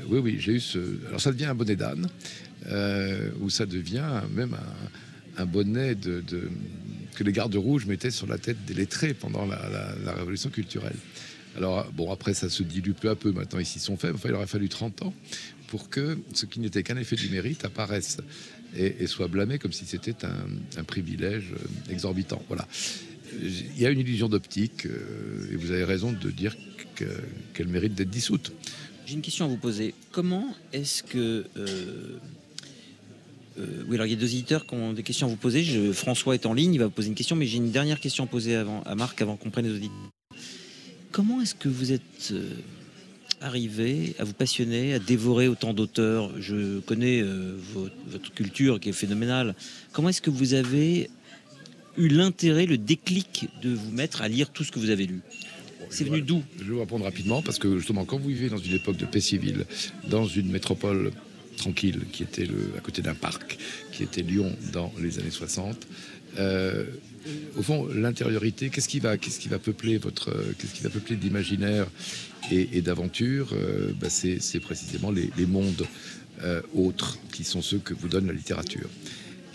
oui, 0.10 0.19
oui, 0.19 0.38
j'ai 0.39 0.53
eu 0.53 0.60
ce. 0.60 0.79
Alors 1.07 1.21
ça 1.21 1.31
devient 1.31 1.45
un 1.45 1.55
bonnet 1.55 1.75
d'âne, 1.75 2.07
ou 3.41 3.49
ça 3.49 3.65
devient 3.65 4.21
même 4.33 4.55
un, 5.38 5.45
bonnet 5.45 5.95
que 7.15 7.23
les 7.23 7.31
gardes 7.31 7.55
rouges 7.55 7.86
mettaient 7.86 8.12
sur 8.12 8.27
la 8.27 8.38
tête 8.38 8.63
des 8.65 8.73
lettrés 8.73 9.13
pendant 9.13 9.45
la, 9.45 10.13
révolution 10.13 10.49
culturelle. 10.49 10.95
Alors, 11.55 11.91
bon, 11.91 12.12
après, 12.12 12.36
ça 12.36 12.49
se 12.49 12.62
dilue 12.62 12.91
peu 12.91 13.10
à 13.10 13.15
peu. 13.15 13.31
Maintenant, 13.31 13.60
ils 13.60 13.65
s'y 13.65 13.79
sont 13.79 13.97
faits. 13.97 14.13
Enfin, 14.13 14.29
il 14.29 14.36
aurait 14.36 14.45
fallu 14.45 14.69
30 14.69 15.01
ans 15.01 15.13
pour 15.67 15.89
que 15.89 16.19
ce 16.33 16.45
qui 16.45 16.60
n'était 16.60 16.83
qu'un 16.83 16.97
effet 16.97 17.15
du 17.15 17.29
mérite 17.29 17.65
apparaisse 17.65 18.17
et, 18.75 19.07
soit 19.07 19.27
blâmé 19.27 19.57
comme 19.57 19.71
si 19.71 19.86
c'était 19.86 20.15
un, 20.25 20.83
privilège 20.83 21.53
euh, 21.53 21.91
exorbitant. 21.91 22.43
Voilà. 22.47 22.67
Il 23.41 23.79
y 23.79 23.86
a 23.86 23.89
une 23.89 23.99
illusion 23.99 24.29
d'optique, 24.29 24.86
euh, 24.86 25.51
et 25.51 25.55
vous 25.55 25.71
avez 25.71 25.83
raison 25.83 26.12
de 26.12 26.31
dire 26.31 26.55
qu'elle 27.53 27.67
mérite 27.67 27.95
d'être 27.95 28.10
dissoute. 28.10 28.51
J'ai 29.08 29.13
une 29.13 29.22
question 29.22 29.46
à 29.46 29.48
vous 29.48 29.56
poser. 29.56 29.96
Comment 30.12 30.54
est-ce 30.74 31.02
que 31.02 31.46
euh, 31.56 32.20
oui, 33.88 33.96
alors 33.96 34.06
il 34.06 34.10
y 34.10 34.13
a 34.13 34.20
deux 34.20 34.34
éditeurs 34.34 34.67
qui 34.67 34.76
ont 34.76 34.91
des 34.91 35.02
questions 35.02 35.28
à 35.28 35.30
vous 35.30 35.38
poser. 35.38 35.63
François 35.93 36.34
est 36.34 36.46
en 36.46 36.54
ligne, 36.54 36.74
il 36.74 36.78
va 36.78 36.88
vous 36.88 36.91
poser 36.91 37.08
une 37.08 37.15
question, 37.15 37.38
mais 37.38 37.46
j'ai 37.46 37.56
une 37.56 37.72
dernière 37.72 38.02
question 38.02 38.26
à 38.26 38.28
poser 38.28 38.58
avant, 38.58 38.84
à 38.84 38.96
Marc 38.96 39.22
avant 39.22 39.38
qu'on 39.38 39.50
prenne 39.50 39.65
les 39.65 39.72
auditeurs. 39.72 39.96
Comment 41.13 41.41
est-ce 41.41 41.56
que 41.56 41.70
vous 41.70 41.93
êtes 41.93 42.34
arrivé 43.39 44.13
à 44.20 44.26
vous 44.26 44.34
passionner, 44.34 44.93
à 44.93 45.00
dévorer 45.00 45.48
autant 45.48 45.74
d'auteurs? 45.74 46.30
Je 46.41 46.80
connais 46.82 47.22
euh, 47.22 47.58
votre, 48.12 48.34
culture 48.34 48.78
qui 48.82 48.89
est 48.89 48.93
phénoménale. 48.93 49.56
Comment 49.93 50.10
est-ce 50.10 50.22
que 50.22 50.30
vous 50.30 50.54
avez 50.54 51.10
eu 51.96 52.10
l'intérêt, 52.10 52.65
le 52.65 52.78
déclic 52.78 53.48
de 53.62 53.74
vous 53.74 53.91
mettre 53.91 54.22
à 54.22 54.28
lire 54.28 54.50
tout 54.50 54.65
ce 54.65 54.72
que 54.74 54.80
vous 54.80 54.89
avez 54.89 55.08
lu? 55.08 55.22
C'est 55.89 56.04
venu 56.04 56.21
d'où 56.21 56.43
Je 56.60 56.65
vais 56.65 56.71
vous 56.71 56.80
répondre 56.80 57.06
rapidement 57.06 57.41
parce 57.41 57.60
que 57.60 57.78
justement, 57.78 58.06
quand 58.06 58.17
vous 58.17 58.30
vivez 58.30 58.50
dans 58.50 58.58
une 58.58 58.76
époque 58.76 58.97
de 58.97 59.06
paix 59.06 59.21
civile, 59.21 59.65
dans 60.10 60.26
une 60.26 60.52
métropole 60.52 61.12
tranquille 61.58 62.02
qui 62.12 62.23
était 62.23 62.45
le, 62.45 62.71
à 62.78 62.82
côté 62.82 63.02
d'un 63.02 63.15
parc, 63.15 63.58
qui 63.91 64.04
était 64.04 64.21
Lyon 64.21 64.56
dans 64.71 64.93
les 65.00 65.19
années 65.19 65.32
60, 65.32 65.88
euh, 66.39 66.86
au 67.58 67.63
fond, 67.63 67.88
l'intériorité, 67.93 68.69
qu'est-ce 68.69 68.88
qui 68.88 69.00
va, 69.00 69.17
qu'est-ce 69.17 69.39
qui 69.39 69.50
va 69.50 69.60
peupler 69.60 69.97
votre, 69.97 70.32
qu'est-ce 70.58 70.73
qui 70.73 70.84
va 70.84 70.89
peupler 70.89 71.15
d'imaginaire 71.15 71.88
et, 72.52 72.82
d'aventure 72.82 73.50
euh, 73.54 73.91
bah, 74.00 74.10
c'est, 74.10 74.60
précisément 74.62 75.12
les, 75.12 75.45
mondes 75.45 75.86
euh, 76.43 76.62
autres 76.73 77.17
qui 77.34 77.43
sont 77.43 77.62
ceux 77.62 77.80
que 77.80 77.93
vous 77.93 78.08
donne 78.08 78.28
la 78.28 78.34
littérature. 78.34 78.89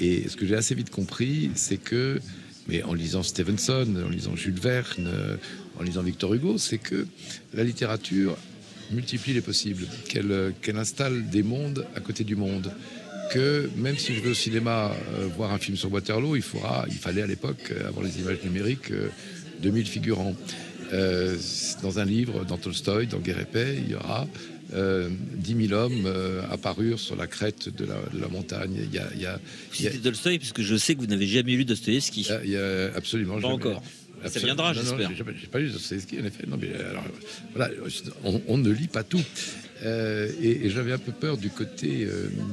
Et 0.00 0.28
ce 0.28 0.36
que 0.36 0.46
j'ai 0.46 0.56
assez 0.56 0.74
vite 0.74 0.90
compris, 0.90 1.50
c'est 1.54 1.78
que, 1.78 2.20
mais 2.68 2.82
en 2.82 2.94
lisant 2.94 3.22
Stevenson, 3.22 3.86
en 4.04 4.08
lisant 4.08 4.36
Jules 4.36 4.58
Verne, 4.60 5.06
euh, 5.06 5.36
en 5.78 5.82
lisant 5.82 6.02
Victor 6.02 6.34
Hugo, 6.34 6.58
c'est 6.58 6.78
que 6.78 7.06
la 7.54 7.64
littérature 7.64 8.36
multiplie 8.90 9.32
les 9.32 9.40
possibles, 9.40 9.86
qu'elle, 10.08 10.52
qu'elle 10.60 10.76
installe 10.76 11.28
des 11.30 11.42
mondes 11.42 11.86
à 11.96 12.00
côté 12.00 12.24
du 12.24 12.36
monde 12.36 12.72
que 13.32 13.70
même 13.76 13.96
si 13.96 14.14
je 14.14 14.20
vais 14.20 14.30
au 14.30 14.34
cinéma 14.34 14.92
voir 15.38 15.52
un 15.52 15.58
film 15.58 15.74
sur 15.74 15.90
Waterloo, 15.90 16.36
il, 16.36 16.42
faudra, 16.42 16.84
il 16.88 16.98
fallait 16.98 17.22
à 17.22 17.26
l'époque, 17.26 17.72
avant 17.88 18.02
les 18.02 18.18
images 18.18 18.42
numériques, 18.44 18.92
2000 19.62 19.86
figurants. 19.86 20.36
Euh, 20.92 21.38
dans 21.82 21.98
un 21.98 22.04
livre, 22.04 22.44
dans 22.44 22.58
Tolstoï, 22.58 23.06
dans 23.06 23.18
Guerre 23.18 23.46
il 23.54 23.90
y 23.90 23.94
aura 23.94 24.26
euh, 24.74 25.08
10 25.36 25.68
000 25.68 25.72
hommes 25.72 26.04
euh, 26.06 26.42
apparurent 26.50 26.98
sur 26.98 27.16
la 27.16 27.26
crête 27.26 27.68
de 27.68 27.84
la, 27.84 27.96
de 28.12 28.20
la 28.20 28.28
montagne. 28.28 28.74
Il 28.76 28.94
y 28.94 28.98
a, 28.98 29.08
il 29.14 29.20
y 29.20 29.26
a, 29.26 29.38
C'était 29.72 29.98
Tolstoï, 29.98 30.38
parce 30.38 30.52
que 30.52 30.62
je 30.62 30.76
sais 30.76 30.94
que 30.94 31.00
vous 31.00 31.06
n'avez 31.06 31.26
jamais 31.26 31.52
lu 31.52 31.64
Dostoïevski. 31.64 32.28
Il 32.44 32.50
y 32.50 32.56
a, 32.56 32.94
absolument 32.94 33.40
pas 33.40 33.48
encore. 33.48 33.82
Ça 34.26 34.38
viendra, 34.38 34.72
j'espère. 34.72 35.10
J'ai 35.14 35.46
pas 35.46 35.58
lu 35.58 35.70
Dostoïevski, 35.70 36.20
en 36.20 36.24
effet. 36.24 36.44
Non, 36.46 36.58
mais 36.60 36.72
alors, 36.74 37.04
voilà, 37.54 37.70
on, 38.24 38.58
ne 38.58 38.70
lit 38.70 38.88
pas 38.88 39.02
tout. 39.02 39.22
Euh, 39.84 40.30
et, 40.40 40.70
j'avais 40.70 40.92
un 40.92 40.98
peu 40.98 41.12
peur 41.12 41.36
du 41.36 41.50
côté, 41.50 42.06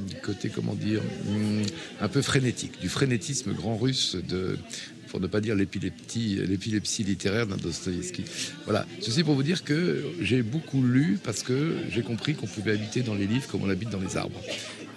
du 0.08 0.16
côté, 0.22 0.50
comment 0.50 0.76
dire, 0.76 1.02
hmm, 1.26 1.62
un 2.02 2.08
peu 2.08 2.22
frénétique, 2.22 2.80
du 2.82 2.90
frénétisme 2.90 3.54
grand 3.54 3.78
russe 3.78 4.18
de, 4.28 4.58
pour 5.10 5.20
ne 5.20 5.28
pas 5.28 5.42
dire 5.42 5.56
l'épilepsie, 5.56 7.04
littéraire 7.04 7.48
d'un 7.48 7.58
Dostoïevski. 7.58 8.26
Voilà. 8.66 8.86
Ceci 9.02 9.24
pour 9.24 9.36
vous 9.36 9.44
dire 9.44 9.64
que 9.64 10.04
j'ai 10.22 10.42
beaucoup 10.44 10.84
lu 10.84 11.20
parce 11.24 11.44
que 11.44 11.76
j'ai 11.92 12.02
compris 12.02 12.36
qu'on 12.36 12.48
pouvait 12.48 12.74
habiter 12.74 13.02
dans 13.02 13.16
les 13.16 13.26
livres 13.26 13.48
comme 13.48 13.64
on 13.64 13.70
habite 13.70 13.90
dans 13.90 14.00
les 14.00 14.18
arbres. 14.18 14.42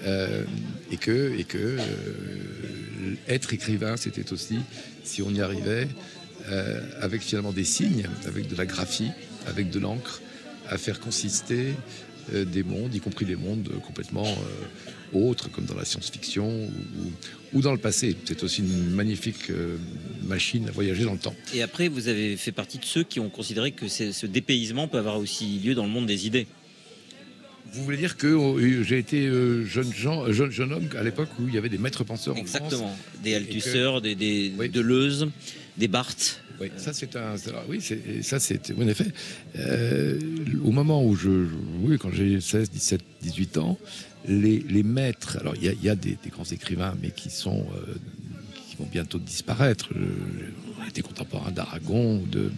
Euh, 0.05 0.45
et 0.91 0.97
que, 0.97 1.39
et 1.39 1.45
que 1.45 1.59
euh, 1.59 3.15
être 3.29 3.55
écrivain, 3.55 3.97
c'était 3.97 4.33
aussi, 4.33 4.59
si 5.05 5.23
on 5.23 5.31
y 5.31 5.41
arrivait, 5.41 5.89
euh, 6.49 6.81
avec 7.01 7.23
finalement 7.23 7.53
des 7.53 7.65
signes, 7.65 8.09
avec 8.27 8.49
de 8.49 8.57
la 8.57 8.67
graphie, 8.67 9.11
avec 9.47 9.71
de 9.71 9.79
l'encre, 9.79 10.21
à 10.69 10.79
faire 10.79 11.01
consister 11.01 11.75
des 12.33 12.63
mondes, 12.63 12.95
y 12.95 13.01
compris 13.01 13.25
des 13.25 13.35
mondes 13.35 13.69
complètement 13.85 14.27
autres, 15.13 15.51
comme 15.51 15.65
dans 15.65 15.75
la 15.75 15.85
science-fiction 15.85 16.69
ou, 17.53 17.61
dans 17.61 17.73
le 17.73 17.79
passé. 17.79 18.17
C'est 18.25 18.43
aussi 18.43 18.61
une 18.63 18.91
magnifique 18.91 19.51
euh, 19.51 19.77
machine 20.25 20.69
à 20.69 20.73
voyager 20.73 21.05
dans 21.05 21.13
le 21.13 21.19
temps. 21.19 21.35
Et 21.55 21.63
après, 21.63 21.89
vous 21.89 22.09
avez 22.09 22.37
fait 22.37 22.53
partie 22.53 22.79
de 22.79 22.85
ceux 22.85 23.03
qui 23.03 23.21
ont 23.21 23.29
considéré 23.29 23.73
que 23.73 23.89
ce 23.89 24.27
dépaysement 24.27 24.89
peut 24.89 24.99
avoir 24.99 25.19
aussi 25.19 25.59
lieu 25.59 25.75
dans 25.75 25.85
le 25.85 25.91
monde 25.91 26.07
des 26.07 26.27
idées. 26.27 26.47
Vous 27.73 27.85
voulez 27.85 27.97
dire 27.97 28.17
que 28.19 28.27
euh, 28.27 28.83
j'ai 28.83 28.99
été 28.99 29.27
euh, 29.27 29.65
jeune, 29.65 29.91
jeune, 29.93 30.51
jeune 30.51 30.73
homme 30.73 30.89
à 30.99 31.03
l'époque 31.03 31.29
où 31.41 31.49
il 31.49 31.55
y 31.55 31.59
avait 31.59 31.71
des 31.71 31.79
maîtres 31.79 32.05
penseurs 32.05 32.37
Exactement. 32.37 32.85
en 32.85 32.89
France 32.89 33.23
des 33.23 33.35
Althusser, 33.35 34.01
des, 34.03 34.15
des 34.15 34.69
Deleuze, 34.69 35.29
des 35.77 35.89
Barthes. 35.89 36.41
Oui, 36.61 36.71
ça 36.77 36.93
c'est 36.93 37.17
un. 37.17 37.35
Oui, 37.69 37.81
ça 38.23 38.39
c'est. 38.39 38.73
En 38.79 38.87
effet, 38.87 39.13
au 40.65 40.71
moment 40.71 41.05
où 41.05 41.17
je. 41.17 41.49
Quand 41.99 42.13
j'ai 42.13 42.41
16, 42.41 42.71
17, 42.71 43.01
18 43.23 43.59
ans, 43.59 43.79
les, 44.27 44.83
maîtres, 44.83 45.39
alors 45.41 45.55
il 45.57 45.65
y 45.83 45.89
a, 45.89 45.95
des, 45.95 46.17
grands 46.31 46.45
écrivains, 46.45 46.95
mais 47.03 47.11
qui 47.11 47.31
sont 47.31 47.67
euh, 47.75 47.95
qui 48.69 48.77
vont 48.77 48.89
bientôt 48.91 49.19
disparaître. 49.19 49.89
des 50.95 51.03
contemporains 51.03 51.53
d'Aragon 51.53 52.21
ou 52.23 52.27
de, 52.27 52.51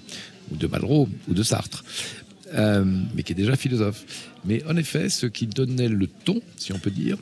ou 0.50 0.57
de 0.57 0.66
Malraux 0.66 1.09
ou 1.29 1.35
de 1.35 1.42
Sartre, 1.42 1.85
euh, 2.55 2.85
mais 3.14 3.22
qui 3.22 3.33
est 3.33 3.37
déjà 3.37 3.57
philosophe. 3.57 4.05
Mais 4.44 4.62
en 4.66 4.77
effet, 4.77 5.09
ce 5.09 5.27
qui 5.27 5.46
donnait 5.46 5.88
le 5.88 6.07
ton, 6.07 6.40
si 6.57 6.72
on 6.72 6.79
peut 6.79 6.90
dire, 6.90 7.16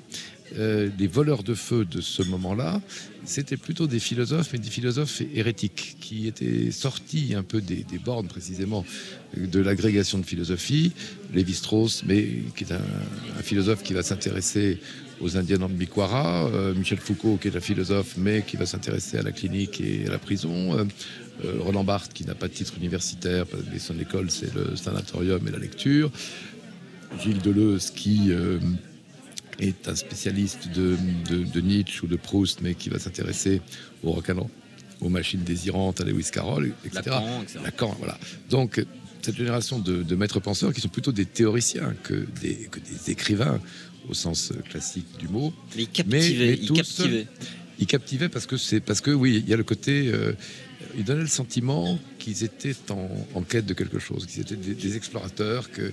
euh, 0.59 0.89
les 0.99 1.07
voleurs 1.07 1.43
de 1.43 1.55
feu 1.55 1.85
de 1.85 2.01
ce 2.01 2.23
moment-là, 2.23 2.81
c'était 3.25 3.57
plutôt 3.57 3.87
des 3.87 4.01
philosophes, 4.01 4.51
mais 4.53 4.59
des 4.59 4.71
philosophes 4.71 5.23
hérétiques, 5.35 5.97
qui 6.01 6.27
étaient 6.27 6.71
sortis 6.71 7.35
un 7.35 7.43
peu 7.43 7.61
des, 7.61 7.85
bornes 8.05 8.27
précisément 8.27 8.85
de 9.37 9.61
l'agrégation 9.61 10.19
de 10.19 10.25
philosophie. 10.25 10.93
Lévi-Strauss, 11.33 12.05
mais 12.07 12.27
qui 12.57 12.65
est 12.65 12.73
un, 12.73 13.43
philosophe 13.43 13.83
qui 13.83 13.93
va 13.93 14.03
s'intéresser 14.03 14.79
aux 15.21 15.37
Indiens 15.37 15.59
Bikwara, 15.69 16.47
euh, 16.47 16.75
Michel 16.75 16.99
Foucault, 16.99 17.39
qui 17.41 17.49
est 17.49 17.57
un 17.57 17.61
philosophe, 17.61 18.17
mais 18.17 18.43
qui 18.43 18.57
va 18.57 18.67
s'intéresser 18.67 19.19
à 19.19 19.23
la 19.23 19.33
clinique 19.33 19.81
et 19.81 20.07
à 20.07 20.11
la 20.11 20.19
prison. 20.19 20.77
Euh, 20.79 20.85
Roland 21.61 21.85
Barthes, 21.85 22.13
qui 22.13 22.25
n'a 22.25 22.35
pas 22.35 22.49
de 22.49 22.53
titre 22.53 22.75
universitaire, 22.77 23.47
mais 23.73 23.79
son 23.79 23.99
école, 23.99 24.31
c'est 24.31 24.53
le 24.55 24.77
sanatorium 24.77 25.47
et 25.47 25.51
la 25.51 25.59
lecture. 25.59 26.11
Gilles 27.21 27.41
Deleuze, 27.41 27.91
qui 27.91 28.33
est 29.59 29.89
un 29.89 29.95
spécialiste 29.95 30.69
de, 30.69 30.97
Nietzsche 31.61 32.05
ou 32.05 32.07
de 32.07 32.17
Proust, 32.17 32.61
mais 32.63 32.75
qui 32.75 32.89
va 32.89 32.99
s'intéresser 32.99 33.61
au 34.03 34.13
rock'n'roll, 34.13 34.49
aux 35.01 35.09
machines 35.09 35.43
désirantes, 35.43 36.01
à 36.01 36.05
Lewis 36.05 36.31
Carroll, 36.33 36.73
etc. 36.85 37.17
Lacan, 37.63 37.95
voilà. 37.99 38.19
Donc, 38.51 38.85
cette 39.23 39.37
génération 39.37 39.79
de, 39.79 40.15
maîtres 40.15 40.41
penseurs 40.41 40.73
qui 40.73 40.81
sont 40.81 40.89
plutôt 40.89 41.13
des 41.13 41.27
théoriciens 41.27 41.95
que 42.03 42.27
des, 42.41 42.69
écrivains 43.09 43.61
au 44.09 44.15
sens 44.15 44.53
classique 44.69 45.07
du 45.19 45.29
mot. 45.29 45.53
Mais, 45.77 45.87
captivaient, 45.87 46.59
ils 47.79 47.87
captivaient. 47.87 48.29
parce 48.29 48.47
que 48.47 48.57
c'est 48.57 48.81
parce 48.81 49.01
que 49.01 49.11
oui, 49.11 49.43
il 49.45 49.49
y 49.49 49.55
a 49.55 49.57
le 49.57 49.65
côté. 49.65 50.11
Euh, 50.13 50.33
ils 50.97 51.05
donnaient 51.05 51.23
le 51.23 51.27
sentiment 51.27 51.99
qu'ils 52.19 52.45
étaient 52.45 52.75
en, 52.91 53.43
quête 53.43 53.67
de 53.67 53.75
quelque 53.75 53.99
chose, 53.99 54.27
qu'ils 54.27 54.43
étaient 54.43 54.57
des, 54.57 54.97
explorateurs, 54.97 55.71
que 55.71 55.93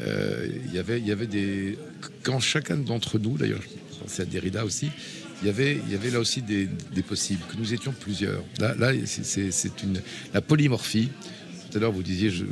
euh, 0.00 0.48
il 0.66 0.74
y 0.74 0.78
avait, 0.78 0.98
il 0.98 1.06
y 1.06 1.12
avait 1.12 1.26
des. 1.26 1.78
Quand 2.22 2.40
chacun 2.40 2.76
d'entre 2.76 3.18
nous, 3.18 3.36
d'ailleurs, 3.36 3.60
je 3.62 4.22
à 4.22 4.24
Derrida 4.24 4.64
aussi, 4.64 4.90
il 5.42 5.46
y 5.46 5.50
avait, 5.50 5.78
il 5.86 5.92
y 5.92 5.94
avait 5.94 6.10
là 6.10 6.20
aussi 6.20 6.42
des, 6.42 6.68
possibles, 7.06 7.42
que 7.48 7.56
nous 7.56 7.72
étions 7.74 7.92
plusieurs. 7.98 8.42
Là, 8.58 8.74
là 8.74 8.92
c'est 9.04 9.82
une 9.82 10.00
la 10.34 10.40
polymorphie. 10.40 11.10
Tout 11.70 11.76
à 11.76 11.80
l'heure, 11.80 11.92
vous 11.92 12.02
disiez, 12.02 12.30
je, 12.30 12.44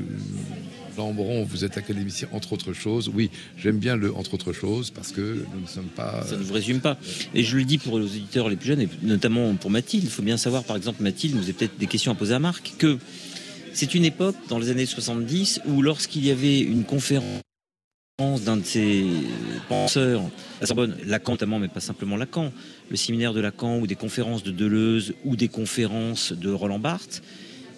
Jean 0.97 1.13
vous 1.13 1.65
êtes 1.65 1.77
académicien 1.79 2.29
entre 2.33 2.53
autres 2.53 2.73
choses. 2.73 3.11
Oui, 3.13 3.31
j'aime 3.57 3.79
bien 3.79 3.97
le 3.97 4.15
entre 4.15 4.35
autres 4.35 4.53
choses 4.53 4.91
parce 4.91 5.13
que 5.13 5.45
nous 5.55 5.61
ne 5.61 5.67
sommes 5.67 5.85
pas. 5.85 6.25
Ça 6.27 6.37
ne 6.37 6.43
vous 6.43 6.55
résume 6.55 6.81
pas. 6.81 6.99
Et 7.35 7.43
je 7.43 7.57
le 7.57 7.65
dis 7.65 7.79
pour 7.79 7.99
les 7.99 8.07
auditeurs 8.07 8.49
les 8.49 8.57
plus 8.57 8.69
jeunes, 8.69 8.81
et 8.81 8.89
notamment 9.03 9.55
pour 9.55 9.71
Mathilde. 9.71 10.05
Il 10.05 10.11
faut 10.11 10.23
bien 10.23 10.37
savoir, 10.37 10.65
par 10.65 10.77
exemple, 10.77 11.03
Mathilde, 11.03 11.35
vous 11.35 11.43
avez 11.43 11.53
peut-être 11.53 11.79
des 11.79 11.87
questions 11.87 12.13
à 12.13 12.15
poser 12.15 12.35
à 12.35 12.39
Marc, 12.39 12.75
que 12.79 12.99
c'est 13.73 13.95
une 13.95 14.05
époque, 14.05 14.37
dans 14.49 14.59
les 14.59 14.71
années 14.71 14.87
70, 14.87 15.61
où 15.67 15.83
lorsqu'il 15.83 16.25
y 16.25 16.31
avait 16.31 16.61
une 16.61 16.85
conférence 16.85 17.43
d'un 18.19 18.57
de 18.57 18.65
ses 18.65 19.05
penseurs, 19.69 20.23
à 20.63 20.67
Sorbonne, 20.67 20.97
Lacan 21.05 21.33
notamment, 21.33 21.59
mais 21.59 21.69
pas 21.69 21.81
simplement 21.81 22.17
Lacan, 22.17 22.53
le 22.91 22.97
séminaire 22.97 23.35
de 23.35 23.41
Lacan 23.41 23.79
ou 23.79 23.87
des 23.87 23.95
conférences 23.95 24.43
de 24.43 24.51
Deleuze 24.51 25.13
ou 25.27 25.37
des 25.37 25.49
conférences 25.49 26.33
de 26.33 26.51
Roland 26.51 26.79
Barthes, 26.79 27.23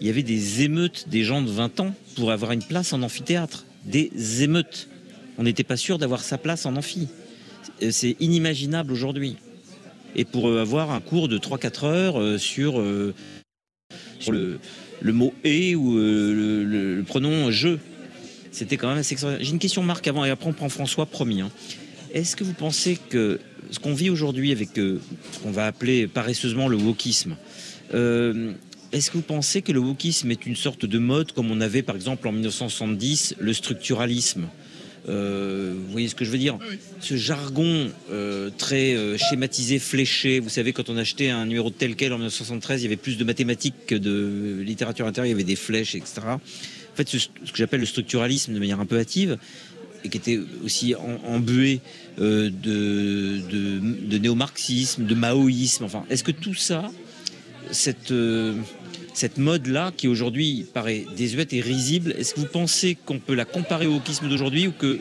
il 0.00 0.06
y 0.06 0.10
avait 0.10 0.22
des 0.22 0.62
émeutes 0.62 1.08
des 1.08 1.24
gens 1.24 1.42
de 1.42 1.50
20 1.50 1.80
ans 1.80 1.94
pour 2.16 2.30
avoir 2.30 2.52
une 2.52 2.62
place 2.62 2.92
en 2.92 3.02
amphithéâtre. 3.02 3.64
Des 3.84 4.42
émeutes. 4.42 4.88
on 5.38 5.44
n'était 5.44 5.64
pas 5.64 5.76
sûr 5.76 5.98
d'avoir 5.98 6.22
sa 6.22 6.38
place 6.38 6.66
en 6.66 6.76
amphi. 6.76 7.08
C'est 7.90 8.16
inimaginable 8.20 8.92
aujourd'hui. 8.92 9.36
Et 10.14 10.24
pour 10.24 10.48
avoir 10.58 10.90
un 10.90 11.00
cours 11.00 11.28
de 11.28 11.38
3-4 11.38 11.86
heures 11.86 12.40
sur, 12.40 12.82
sur 14.18 14.32
le, 14.32 14.58
le, 15.00 15.12
mot 15.12 15.32
et 15.44 15.74
ou 15.74 15.96
le, 15.96 17.02
pronom 17.06 17.50
je, 17.50 17.78
c'était 18.52 18.76
quand 18.76 18.88
même 18.88 18.98
assez 18.98 19.16
J'ai 19.40 19.50
une 19.50 19.58
question, 19.58 19.82
Marc, 19.82 20.06
avant, 20.06 20.24
et 20.24 20.30
après 20.30 20.48
on 20.48 20.52
prend 20.52 20.68
François, 20.68 21.06
promis. 21.06 21.40
Hein. 21.40 21.50
Est-ce 22.12 22.36
que 22.36 22.44
vous 22.44 22.54
pensez 22.54 22.98
que 23.10 23.38
ce 23.70 23.78
qu'on 23.78 23.94
vit 23.94 24.10
aujourd'hui 24.10 24.50
avec 24.50 24.70
ce 24.74 24.98
qu'on 25.42 25.50
va 25.50 25.66
appeler 25.66 26.06
paresseusement 26.06 26.68
le 26.68 26.76
wokisme, 26.76 27.36
est-ce 28.92 29.10
que 29.10 29.16
vous 29.16 29.22
pensez 29.22 29.62
que 29.62 29.72
le 29.72 29.80
wokisme 29.80 30.30
est 30.30 30.46
une 30.46 30.56
sorte 30.56 30.86
de 30.86 30.98
mode 30.98 31.32
comme 31.32 31.50
on 31.50 31.60
avait 31.60 31.82
par 31.82 31.96
exemple 31.96 32.26
en 32.28 32.32
1970 32.32 33.36
le 33.38 33.52
structuralisme? 33.52 34.48
Euh, 35.08 35.74
vous 35.74 35.92
voyez 35.92 36.08
ce 36.08 36.14
que 36.14 36.24
je 36.24 36.30
veux 36.30 36.38
dire? 36.38 36.58
Ce 37.00 37.16
jargon 37.16 37.90
euh, 38.10 38.50
très 38.56 38.94
euh, 38.94 39.16
schématisé, 39.16 39.78
fléché. 39.78 40.40
Vous 40.40 40.48
savez, 40.48 40.72
quand 40.72 40.90
on 40.90 40.96
achetait 40.96 41.30
un 41.30 41.46
numéro 41.46 41.70
de 41.70 41.74
tel 41.74 41.96
quel 41.96 42.12
en 42.12 42.16
1973, 42.16 42.80
il 42.80 42.84
y 42.84 42.86
avait 42.86 42.96
plus 42.96 43.16
de 43.16 43.24
mathématiques 43.24 43.86
que 43.86 43.94
de 43.94 44.60
littérature 44.62 45.06
intérieure, 45.06 45.26
il 45.26 45.30
y 45.30 45.34
avait 45.34 45.44
des 45.44 45.56
flèches, 45.56 45.94
etc. 45.94 46.20
En 46.26 46.40
fait, 46.94 47.08
ce, 47.08 47.28
que 47.28 47.56
j'appelle 47.56 47.80
le 47.80 47.86
structuralisme 47.86 48.52
de 48.52 48.58
manière 48.58 48.80
un 48.80 48.86
peu 48.86 48.98
hâtive, 48.98 49.38
et 50.04 50.08
qui 50.08 50.18
était 50.18 50.38
aussi 50.64 50.94
embué 50.94 51.80
de, 52.18 52.48
de, 52.48 53.40
de 53.80 54.18
néo-marxisme, 54.18 55.04
de 55.04 55.14
maoïsme. 55.14 55.84
Enfin, 55.84 56.04
est-ce 56.10 56.22
que 56.22 56.30
tout 56.30 56.54
ça, 56.54 56.90
cette 57.70 58.12
cette 59.14 59.38
mode-là, 59.38 59.92
qui 59.96 60.08
aujourd'hui 60.08 60.66
paraît 60.72 61.06
désuète 61.16 61.52
et 61.52 61.60
risible, 61.60 62.14
est-ce 62.18 62.34
que 62.34 62.40
vous 62.40 62.46
pensez 62.46 62.94
qu'on 62.94 63.18
peut 63.18 63.34
la 63.34 63.44
comparer 63.44 63.86
au 63.86 63.94
wokisme 63.94 64.28
d'aujourd'hui 64.28 64.68
ou 64.68 64.72
que 64.72 65.00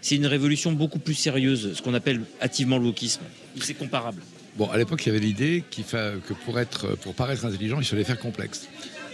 c'est 0.00 0.16
une 0.16 0.26
révolution 0.26 0.72
beaucoup 0.72 0.98
plus 0.98 1.14
sérieuse, 1.14 1.74
ce 1.74 1.82
qu'on 1.82 1.94
appelle 1.94 2.22
hâtivement 2.40 2.78
le 2.78 2.86
wokisme 2.86 3.22
c'est 3.64 3.74
comparable? 3.74 4.22
Bon, 4.56 4.70
à 4.70 4.78
l'époque, 4.78 5.04
il 5.04 5.08
y 5.08 5.10
avait 5.10 5.24
l'idée 5.24 5.64
que 5.70 6.32
pour, 6.32 7.14
paraître 7.14 7.44
intelligent, 7.44 7.78
il 7.78 7.84
fallait 7.84 8.04
faire 8.04 8.18
complexe. 8.18 8.68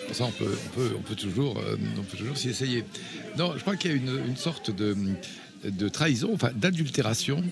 Pour 0.06 0.16
ça, 0.16 0.24
on 0.24 0.30
peut, 0.30 0.56
on 0.96 1.00
peut, 1.00 1.14
toujours, 1.14 1.58
euh, 1.58 1.76
s'y 2.34 2.48
essayer. 2.48 2.84
Non, 3.38 3.54
je 3.56 3.60
crois 3.60 3.76
qu'il 3.76 3.90
y 3.90 3.94
a 3.94 3.96
une, 3.96 4.36
sorte 4.36 4.70
de, 4.70 4.96
de 5.64 5.88
trahison, 5.88 6.30
enfin 6.32 6.50
d'adultération 6.54 7.42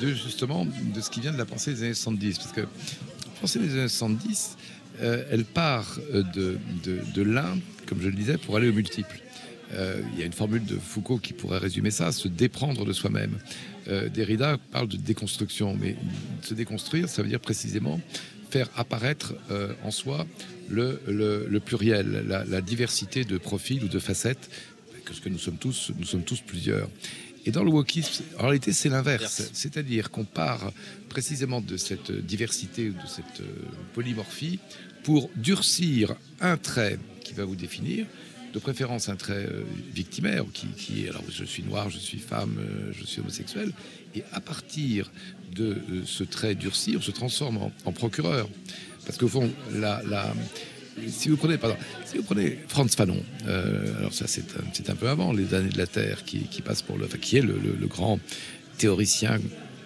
de 0.00 0.08
justement 0.08 0.66
de 0.66 1.00
ce 1.00 1.10
qui 1.10 1.20
vient 1.20 1.32
de 1.32 1.38
la 1.38 1.46
pensée 1.46 1.72
des 1.72 1.84
années 1.84 1.94
70. 1.94 2.38
Parce 2.38 2.52
que 2.52 2.60
la 2.60 3.40
pensée 3.40 3.58
des 3.58 3.72
années 3.72 3.88
70, 3.88 4.56
euh, 5.02 5.24
elle 5.30 5.44
part 5.44 5.98
euh, 6.14 6.22
de, 6.34 6.58
de, 7.14 7.22
l'un, 7.22 7.58
comme 7.86 8.00
je 8.00 8.08
le 8.08 8.14
disais, 8.14 8.36
pour 8.38 8.56
aller 8.56 8.68
au 8.68 8.72
multiple. 8.72 9.20
Euh, 9.72 10.02
il 10.12 10.18
y 10.18 10.22
a 10.22 10.26
une 10.26 10.32
formule 10.32 10.64
de 10.64 10.76
Foucault 10.76 11.18
qui 11.18 11.32
pourrait 11.32 11.58
résumer 11.58 11.90
ça, 11.90 12.12
se 12.12 12.28
déprendre 12.28 12.84
de 12.84 12.92
soi-même. 12.92 13.38
Derrida 14.14 14.56
parle 14.70 14.86
de 14.86 14.96
déconstruction, 14.96 15.76
mais 15.80 15.96
se 16.42 16.54
déconstruire, 16.54 17.08
ça 17.08 17.22
veut 17.22 17.28
dire 17.28 17.40
précisément 17.40 18.00
faire 18.48 18.68
apparaître 18.76 19.34
en 19.82 19.90
soi 19.90 20.26
le, 20.68 21.00
le, 21.08 21.58
pluriel, 21.58 22.24
la, 22.28 22.60
diversité 22.60 23.24
de 23.24 23.36
profils 23.36 23.82
ou 23.82 23.88
de 23.88 23.98
facettes, 23.98 24.48
que 25.04 25.12
ce 25.12 25.20
que 25.20 25.28
nous 25.28 25.38
sommes 25.38 25.56
tous, 25.56 25.90
nous 25.98 26.04
sommes 26.04 26.22
tous 26.22 26.40
plusieurs. 26.40 26.88
Et 27.46 27.50
dans 27.50 27.64
le 27.64 27.70
wokisme, 27.70 28.24
en 28.38 28.44
réalité, 28.44 28.72
c'est 28.72 28.88
l'inverse. 28.88 29.50
C'est-à-dire 29.52 30.10
qu'on 30.10 30.24
part 30.24 30.72
précisément 31.08 31.60
de 31.60 31.76
cette 31.76 32.12
diversité, 32.12 32.90
de 32.90 33.06
cette 33.06 33.42
polymorphie, 33.94 34.58
pour 35.02 35.30
durcir 35.36 36.14
un 36.40 36.56
trait 36.56 36.98
qui 37.24 37.32
va 37.32 37.44
vous 37.44 37.56
définir, 37.56 38.06
de 38.52 38.58
préférence 38.58 39.08
un 39.08 39.16
trait 39.16 39.46
euh, 39.46 39.62
victimaire, 39.94 40.44
qui, 40.52 41.04
est 41.04 41.08
alors 41.08 41.22
je 41.28 41.44
suis 41.44 41.62
noir, 41.62 41.88
je 41.90 41.98
suis 41.98 42.18
femme, 42.18 42.56
euh, 42.58 42.92
je 42.98 43.04
suis 43.04 43.20
homosexuel, 43.20 43.72
et 44.14 44.24
à 44.32 44.40
partir 44.40 45.10
de 45.54 45.64
euh, 45.64 46.02
ce 46.04 46.24
trait 46.24 46.54
durci, 46.54 46.94
on 46.96 47.00
se 47.00 47.10
transforme 47.10 47.70
en, 47.84 47.92
procureur. 47.92 48.48
Parce 49.06 49.18
qu'au 49.18 49.28
fond, 49.28 49.50
la, 49.72 50.02
si 51.08 51.28
vous 51.28 51.36
prenez, 51.36 51.58
pardon, 51.58 51.76
si 52.04 52.18
vous 52.18 52.22
prenez 52.22 52.58
Franz 52.68 52.94
Fanon, 52.96 53.22
alors 53.46 54.12
ça 54.12 54.26
c'est 54.26 54.44
un, 54.56 54.92
un, 54.92 54.96
peu 54.96 55.08
avant 55.08 55.32
les 55.32 55.54
années 55.54 55.70
de 55.70 55.78
la 55.78 55.86
Terre, 55.86 56.24
qui, 56.24 56.62
passe 56.62 56.82
pour 56.82 56.98
le, 56.98 57.06
qui 57.06 57.36
est 57.36 57.42
le, 57.42 57.58
le 57.58 57.86
grand 57.86 58.18
théoricien 58.78 59.38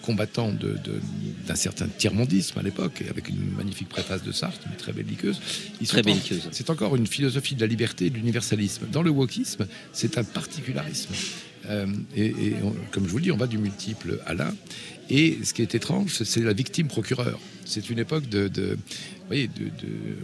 combattant 0.04 0.52
d'un 0.52 1.54
certain 1.54 1.88
tiers-mondisme 1.88 2.58
à 2.58 2.62
l'époque, 2.62 3.02
avec 3.08 3.28
une 3.28 3.52
magnifique 3.56 3.88
préface 3.88 4.22
de 4.22 4.32
Sartre, 4.32 4.60
mais 4.70 4.76
très 4.76 4.92
belliqueuse. 4.92 5.40
très 5.86 6.02
belliqueuse. 6.02 6.48
C'est 6.52 6.68
encore 6.68 6.94
une 6.94 7.06
philosophie 7.06 7.54
de 7.54 7.60
la 7.62 7.66
liberté 7.66 8.06
et 8.06 8.10
de 8.10 8.16
l'universalisme. 8.16 8.86
Dans 8.92 9.02
le 9.02 9.10
wokisme, 9.10 9.66
c'est 9.92 10.18
un 10.18 10.24
particularisme. 10.24 11.14
Euh, 11.68 11.86
et, 12.16 12.54
comme 12.90 13.06
je 13.06 13.10
vous 13.10 13.18
le 13.18 13.24
dis, 13.24 13.32
on 13.32 13.36
va 13.36 13.46
du 13.46 13.58
multiple 13.58 14.20
à 14.26 14.34
l'un. 14.34 14.54
Et 15.10 15.38
ce 15.44 15.52
qui 15.52 15.62
est 15.62 15.74
étrange, 15.74 16.22
c'est 16.24 16.40
la 16.40 16.52
victime 16.52 16.88
procureur. 16.88 17.38
C'est 17.64 17.90
une 17.90 17.98
époque 17.98 18.28
de, 18.28 18.48
de, 18.48 18.78
voyez, 19.26 19.48
de, 19.48 19.70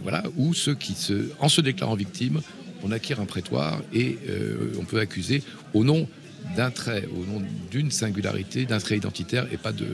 voilà, 0.01 0.23
où 0.37 0.53
ceux 0.53 0.75
qui, 0.75 0.93
se, 0.93 1.29
en 1.39 1.49
se 1.49 1.61
déclarant 1.61 1.95
victime, 1.95 2.41
on 2.83 2.91
acquiert 2.91 3.19
un 3.19 3.25
prétoire 3.25 3.81
et 3.93 4.17
euh, 4.27 4.73
on 4.79 4.85
peut 4.85 4.99
accuser 4.99 5.43
au 5.73 5.83
nom 5.83 6.07
d'un 6.55 6.71
trait, 6.71 7.07
au 7.15 7.25
nom 7.25 7.41
d'une 7.69 7.91
singularité, 7.91 8.65
d'un 8.65 8.79
trait 8.79 8.97
identitaire 8.97 9.47
et 9.51 9.57
pas 9.57 9.71
de. 9.71 9.85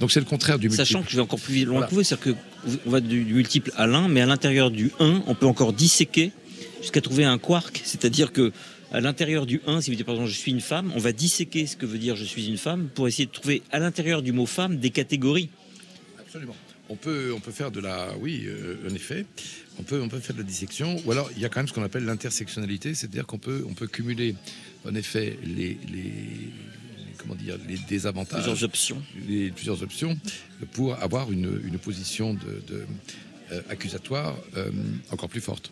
Donc 0.00 0.12
c'est 0.12 0.20
le 0.20 0.26
contraire 0.26 0.58
du 0.58 0.68
multiple. 0.68 0.86
Sachant 0.86 1.02
que 1.02 1.10
je 1.10 1.16
vais 1.16 1.22
encore 1.22 1.40
plus 1.40 1.64
loin 1.64 1.86
que 1.86 1.94
vous, 1.94 2.02
c'est-à-dire 2.02 2.34
qu'on 2.84 2.90
va 2.90 3.00
du, 3.00 3.24
multiple 3.24 3.72
à 3.76 3.86
l'un, 3.86 4.08
mais 4.08 4.20
à 4.20 4.26
l'intérieur 4.26 4.70
du 4.70 4.92
1, 5.00 5.22
on 5.26 5.34
peut 5.34 5.46
encore 5.46 5.72
disséquer 5.72 6.32
jusqu'à 6.80 7.00
trouver 7.00 7.24
un 7.24 7.38
quark, 7.38 7.80
c'est-à-dire 7.84 8.32
que 8.32 8.52
à 8.92 9.00
l'intérieur 9.00 9.46
du 9.46 9.60
1, 9.66 9.80
si 9.80 9.90
vous 9.90 9.96
dites 9.96 10.06
par 10.06 10.14
exemple 10.14 10.30
je 10.30 10.36
suis 10.36 10.52
une 10.52 10.60
femme, 10.60 10.92
on 10.94 10.98
va 10.98 11.12
disséquer 11.12 11.66
ce 11.66 11.76
que 11.76 11.86
veut 11.86 11.98
dire 11.98 12.16
je 12.16 12.24
suis 12.24 12.46
une 12.46 12.58
femme 12.58 12.88
pour 12.94 13.08
essayer 13.08 13.26
de 13.26 13.32
trouver 13.32 13.62
à 13.70 13.78
l'intérieur 13.78 14.22
du 14.22 14.32
mot 14.32 14.46
femme 14.46 14.78
des 14.78 14.90
catégories. 14.90 15.50
Absolument. 16.18 16.56
On 16.90 16.96
peut, 16.96 17.32
on 17.34 17.40
peut 17.40 17.52
faire 17.52 17.70
de 17.70 17.80
la, 17.80 18.16
oui, 18.18 18.44
euh, 18.46 18.76
en 18.90 18.94
effet, 18.94 19.26
on 19.78 19.82
peut, 19.82 20.00
on 20.00 20.08
peut 20.08 20.20
faire 20.20 20.34
de 20.34 20.40
la 20.40 20.46
dissection. 20.46 20.96
Ou 21.04 21.12
alors 21.12 21.30
il 21.36 21.42
y 21.42 21.44
a 21.44 21.50
quand 21.50 21.60
même 21.60 21.68
ce 21.68 21.74
qu'on 21.74 21.82
appelle 21.82 22.04
l'intersectionnalité, 22.04 22.94
c'est-à-dire 22.94 23.26
qu'on 23.26 23.38
peut, 23.38 23.64
on 23.68 23.74
peut 23.74 23.86
cumuler 23.86 24.34
en 24.86 24.94
effet 24.94 25.38
les, 25.44 25.76
comment 27.18 27.34
dire, 27.34 27.58
les 27.68 27.76
désavantages, 27.88 28.42
plusieurs 28.42 28.64
options, 28.64 29.02
les, 29.28 29.50
plusieurs 29.50 29.82
options 29.82 30.18
pour 30.72 30.94
avoir 31.02 31.30
une, 31.30 31.78
position 31.78 32.34
de, 32.34 32.86
euh, 33.52 33.62
accusatoire 33.68 34.36
euh, 34.56 34.70
encore 35.10 35.28
plus 35.28 35.40
forte. 35.40 35.66